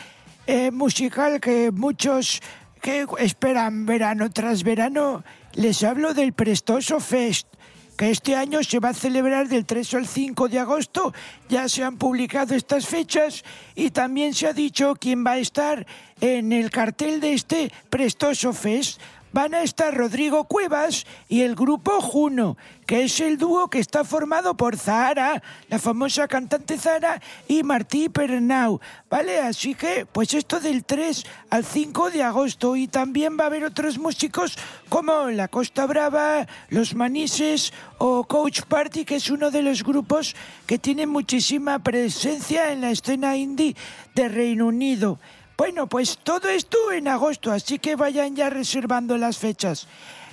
eh, 0.46 0.72
musical 0.72 1.40
que 1.40 1.72
muchos 1.72 2.42
que 2.82 3.08
esperan 3.20 3.86
verano 3.86 4.30
tras 4.30 4.64
verano. 4.64 5.24
Les 5.54 5.82
hablo 5.84 6.14
del 6.14 6.34
Prestoso 6.34 7.00
Fest 7.00 7.48
que 7.96 8.10
este 8.10 8.36
año 8.36 8.62
se 8.62 8.80
va 8.80 8.90
a 8.90 8.94
celebrar 8.94 9.48
del 9.48 9.66
3 9.66 9.94
al 9.94 10.08
5 10.08 10.50
de 10.50 10.60
agosto. 10.60 11.14
Ya 11.48 11.70
se 11.70 11.86
han 11.86 11.98
publicado 11.98 12.54
estas 12.54 12.88
fechas 12.88 13.46
y 13.74 13.92
también 13.92 14.34
se 14.34 14.48
ha 14.48 14.54
dicho 14.54 14.96
quién 15.00 15.26
va 15.26 15.34
a 15.34 15.38
estar 15.38 15.86
en 16.20 16.52
el 16.52 16.72
cartel 16.72 17.22
de 17.22 17.34
este 17.34 17.72
Prestoso 17.90 18.52
Fest. 18.52 19.00
Van 19.34 19.54
a 19.54 19.62
estar 19.62 19.96
Rodrigo 19.96 20.44
Cuevas 20.44 21.06
y 21.30 21.42
el 21.42 21.56
grupo 21.56 22.02
Juno, 22.02 22.58
que 22.92 23.06
es 23.06 23.22
el 23.22 23.38
dúo 23.38 23.70
que 23.70 23.80
está 23.80 24.04
formado 24.04 24.58
por 24.58 24.76
Zahara, 24.76 25.42
la 25.70 25.80
famosa 25.80 26.28
cantante 26.28 26.78
Zahara, 26.78 27.22
y 27.48 27.64
Martí 27.64 28.10
Pernau. 28.10 28.82
¿Vale? 29.10 29.40
Así 29.40 29.76
que, 29.76 30.06
pues 30.06 30.34
esto 30.34 30.60
del 30.60 30.84
3 30.84 31.24
al 31.52 31.64
5 31.64 32.12
de 32.12 32.22
agosto. 32.22 32.76
Y 32.76 32.90
también 32.90 33.38
va 33.40 33.46
a 33.46 33.48
haber 33.48 33.64
otros 33.64 33.98
músicos 33.98 34.58
como 34.90 35.30
La 35.30 35.48
Costa 35.48 35.86
Brava, 35.86 36.46
Los 36.68 36.94
Manises 36.94 37.72
o 37.98 38.26
Coach 38.26 38.64
Party, 38.68 39.06
que 39.06 39.16
es 39.16 39.30
uno 39.30 39.52
de 39.52 39.62
los 39.62 39.86
grupos 39.86 40.36
que 40.68 40.78
tiene 40.78 41.08
muchísima 41.08 41.80
presencia 41.80 42.74
en 42.74 42.82
la 42.82 42.92
escena 42.92 43.38
indie 43.38 43.74
de 44.16 44.28
Reino 44.28 44.68
Unido. 44.68 45.18
Bueno, 45.58 45.88
pues 45.88 46.20
todo 46.22 46.50
esto 46.50 46.92
en 46.92 47.08
agosto, 47.08 47.54
así 47.54 47.80
que 47.80 47.96
vayan 47.96 48.36
ya 48.36 48.50
reservando 48.50 49.18
las 49.18 49.38
fechas. 49.38 49.88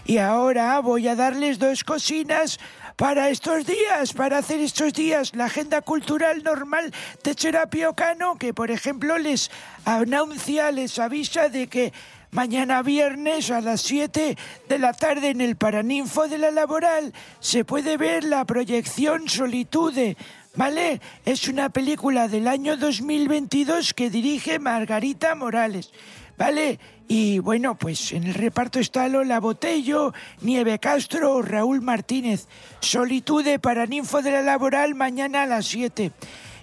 Y 0.08 0.16
ahora 0.16 0.80
voy 0.80 1.06
a 1.06 1.14
darles 1.14 1.58
dos 1.58 1.84
cocinas 1.84 2.58
para 2.96 3.28
estos 3.28 3.66
días, 3.66 4.14
para 4.14 4.38
hacer 4.38 4.58
estos 4.58 4.94
días 4.94 5.36
la 5.36 5.44
agenda 5.44 5.82
cultural 5.82 6.42
normal 6.42 6.94
de 7.22 7.34
Serapio 7.34 7.92
Cano, 7.92 8.36
que 8.38 8.54
por 8.54 8.70
ejemplo 8.70 9.18
les 9.18 9.50
anuncia, 9.84 10.72
les 10.72 10.98
avisa 10.98 11.50
de 11.50 11.66
que 11.66 11.92
mañana 12.30 12.82
viernes 12.82 13.50
a 13.50 13.60
las 13.60 13.82
7 13.82 14.34
de 14.66 14.78
la 14.78 14.94
tarde 14.94 15.28
en 15.28 15.42
el 15.42 15.56
Paraninfo 15.56 16.26
de 16.26 16.38
la 16.38 16.52
Laboral 16.52 17.12
se 17.38 17.66
puede 17.66 17.98
ver 17.98 18.24
la 18.24 18.46
proyección 18.46 19.28
Solitude. 19.28 20.16
¿Vale? 20.54 21.02
Es 21.26 21.48
una 21.48 21.68
película 21.68 22.28
del 22.28 22.48
año 22.48 22.78
2022 22.78 23.92
que 23.92 24.08
dirige 24.08 24.58
Margarita 24.58 25.34
Morales. 25.34 25.92
¿Vale? 26.38 26.78
Y 27.10 27.38
bueno, 27.38 27.74
pues 27.74 28.12
en 28.12 28.24
el 28.24 28.34
reparto 28.34 28.78
está 28.78 29.08
Lola 29.08 29.40
Botello, 29.40 30.12
Nieve 30.42 30.78
Castro, 30.78 31.40
Raúl 31.40 31.80
Martínez. 31.80 32.46
Solitude 32.80 33.58
para 33.58 33.86
Ninfo 33.86 34.20
de 34.20 34.30
la 34.30 34.42
Laboral 34.42 34.94
mañana 34.94 35.44
a 35.44 35.46
las 35.46 35.64
7. 35.66 36.12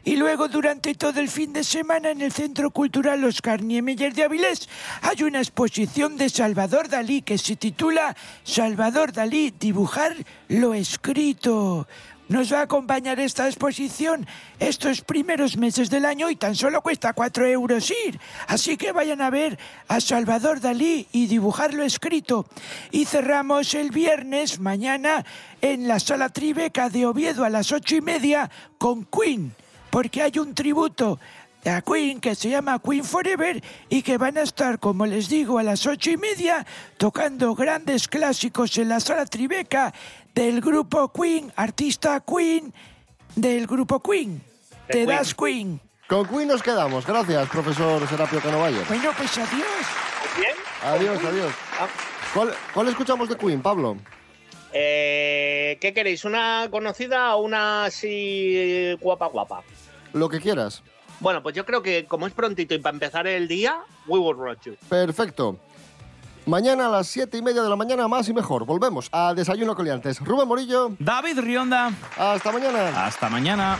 Y 0.07 0.17
luego 0.17 0.47
durante 0.47 0.93
todo 0.93 1.19
el 1.19 1.29
fin 1.29 1.51
de 1.51 1.63
semana 1.63 2.11
en 2.11 2.21
el 2.21 2.31
Centro 2.31 2.69
Cultural 2.69 3.23
Oscar 3.23 3.63
Niemeyer 3.63 4.13
de 4.13 4.23
Avilés 4.23 4.69
hay 5.01 5.23
una 5.23 5.39
exposición 5.39 6.15
de 6.15 6.29
Salvador 6.29 6.89
Dalí 6.89 7.23
que 7.23 7.39
se 7.39 7.55
titula 7.55 8.15
Salvador 8.43 9.13
Dalí, 9.13 9.51
dibujar 9.59 10.15
lo 10.47 10.75
escrito. 10.75 11.87
Nos 12.27 12.51
va 12.51 12.59
a 12.59 12.63
acompañar 12.63 13.19
esta 13.19 13.45
exposición 13.45 14.25
estos 14.59 15.01
primeros 15.01 15.57
meses 15.57 15.91
del 15.91 16.05
año 16.05 16.31
y 16.31 16.35
tan 16.35 16.55
solo 16.55 16.81
cuesta 16.81 17.13
4 17.13 17.45
euros 17.45 17.91
ir. 17.91 18.19
Así 18.47 18.77
que 18.77 18.91
vayan 18.91 19.21
a 19.21 19.29
ver 19.29 19.59
a 19.87 20.01
Salvador 20.01 20.59
Dalí 20.59 21.07
y 21.11 21.27
dibujarlo 21.27 21.83
escrito. 21.83 22.47
Y 22.89 23.05
cerramos 23.05 23.75
el 23.75 23.91
viernes, 23.91 24.59
mañana, 24.59 25.23
en 25.61 25.87
la 25.87 25.99
Sala 25.99 26.29
Tribeca 26.29 26.89
de 26.89 27.05
Oviedo 27.05 27.43
a 27.43 27.49
las 27.49 27.71
ocho 27.71 27.95
y 27.95 28.01
media 28.01 28.49
con 28.79 29.05
Queen, 29.05 29.53
porque 29.91 30.23
hay 30.23 30.39
un 30.39 30.55
tributo 30.55 31.19
a 31.65 31.81
Queen 31.81 32.19
que 32.19 32.35
se 32.35 32.49
llama 32.49 32.79
Queen 32.79 33.03
Forever 33.03 33.61
y 33.89 34.01
que 34.01 34.17
van 34.17 34.37
a 34.37 34.41
estar, 34.41 34.79
como 34.79 35.05
les 35.05 35.29
digo, 35.29 35.57
a 35.59 35.63
las 35.63 35.85
ocho 35.85 36.11
y 36.11 36.17
media 36.17 36.65
tocando 36.97 37.55
grandes 37.55 38.07
clásicos 38.07 38.77
en 38.77 38.89
la 38.89 38.99
sala 38.99 39.25
Tribeca 39.25 39.93
del 40.33 40.61
grupo 40.61 41.11
Queen, 41.11 41.51
artista 41.55 42.21
Queen 42.21 42.73
del 43.35 43.67
grupo 43.67 43.99
Queen. 44.01 44.41
De 44.87 44.93
Te 44.93 45.05
Queen. 45.05 45.07
das 45.07 45.33
Queen. 45.33 45.81
Con 46.07 46.27
Queen 46.27 46.47
nos 46.47 46.61
quedamos. 46.61 47.05
Gracias, 47.05 47.49
profesor 47.49 48.07
Serapio 48.07 48.39
Cano 48.41 48.59
Valle. 48.59 48.81
Bueno, 48.87 49.11
pues 49.17 49.37
adiós. 49.37 49.65
¿Bien? 50.37 50.53
Adiós, 50.83 51.19
adiós. 51.23 51.53
¿Cuál, 52.33 52.53
cuál 52.73 52.87
escuchamos 52.89 53.27
de 53.29 53.37
Queen, 53.37 53.61
Pablo? 53.61 53.97
Eh, 54.71 55.77
¿Qué 55.79 55.93
queréis? 55.93 56.25
¿Una 56.25 56.67
conocida 56.69 57.35
o 57.35 57.41
una 57.41 57.85
así 57.85 58.93
guapa 59.01 59.27
guapa? 59.27 59.63
Lo 60.13 60.29
que 60.29 60.39
quieras. 60.39 60.83
Bueno, 61.19 61.41
pues 61.41 61.55
yo 61.55 61.65
creo 61.65 61.81
que 61.81 62.05
como 62.05 62.27
es 62.27 62.33
prontito 62.33 62.73
y 62.73 62.79
para 62.79 62.93
empezar 62.93 63.27
el 63.27 63.47
día, 63.47 63.79
We 64.07 64.19
Will 64.19 64.37
Rock 64.37 64.59
You. 64.65 64.75
Perfecto. 64.89 65.57
Mañana 66.45 66.85
a 66.85 66.89
las 66.89 67.07
siete 67.07 67.37
y 67.37 67.41
media 67.41 67.63
de 67.63 67.69
la 67.69 67.75
mañana, 67.75 68.07
más 68.07 68.29
y 68.29 68.33
mejor. 68.33 68.65
Volvemos 68.65 69.09
a 69.11 69.33
Desayuno 69.33 69.75
Coliantes. 69.75 70.19
Rubén 70.19 70.47
Morillo. 70.47 70.91
David 70.99 71.39
Rionda. 71.39 71.91
Hasta 72.17 72.51
mañana. 72.51 73.05
Hasta 73.05 73.29
mañana. 73.29 73.79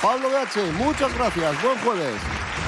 Pablo 0.00 0.30
Gache, 0.30 0.70
muchas 0.72 1.12
gracias. 1.16 1.62
Buen 1.62 1.78
jueves. 1.78 2.14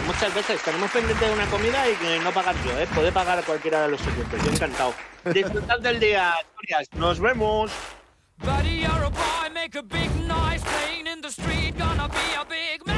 Muchas 0.07 0.35
veces 0.35 0.61
tenemos 0.62 0.90
pendiente 0.90 1.25
de 1.25 1.33
una 1.33 1.47
comida 1.47 1.88
y 1.88 1.94
que 1.94 2.18
no 2.18 2.33
pagar 2.33 2.57
yo, 2.64 2.77
¿eh? 2.81 2.88
Puede 2.92 3.12
pagar 3.12 3.44
cualquiera 3.44 3.83
de 3.83 3.88
los 3.88 4.01
oyentes. 4.05 4.42
Yo 4.42 4.51
encantado. 4.51 4.94
Disfrutad 5.33 5.79
del 5.81 6.01
día, 6.01 6.33
Asturias. 6.33 6.88
Nos 6.97 7.21
vemos. 7.21 7.71
Buddy, 8.38 8.81
you're 8.81 9.05
a 9.05 9.11
boy, 9.11 9.51
make 9.53 9.77
a 9.79 9.83
big 9.83 10.11
noise 10.27 10.62
playing 10.64 11.07
in 11.07 11.21
the 11.21 11.29
street. 11.29 11.77
Gonna 11.77 12.09
be 12.09 12.35
a 12.40 12.44
big 12.44 12.85
man 12.87 12.98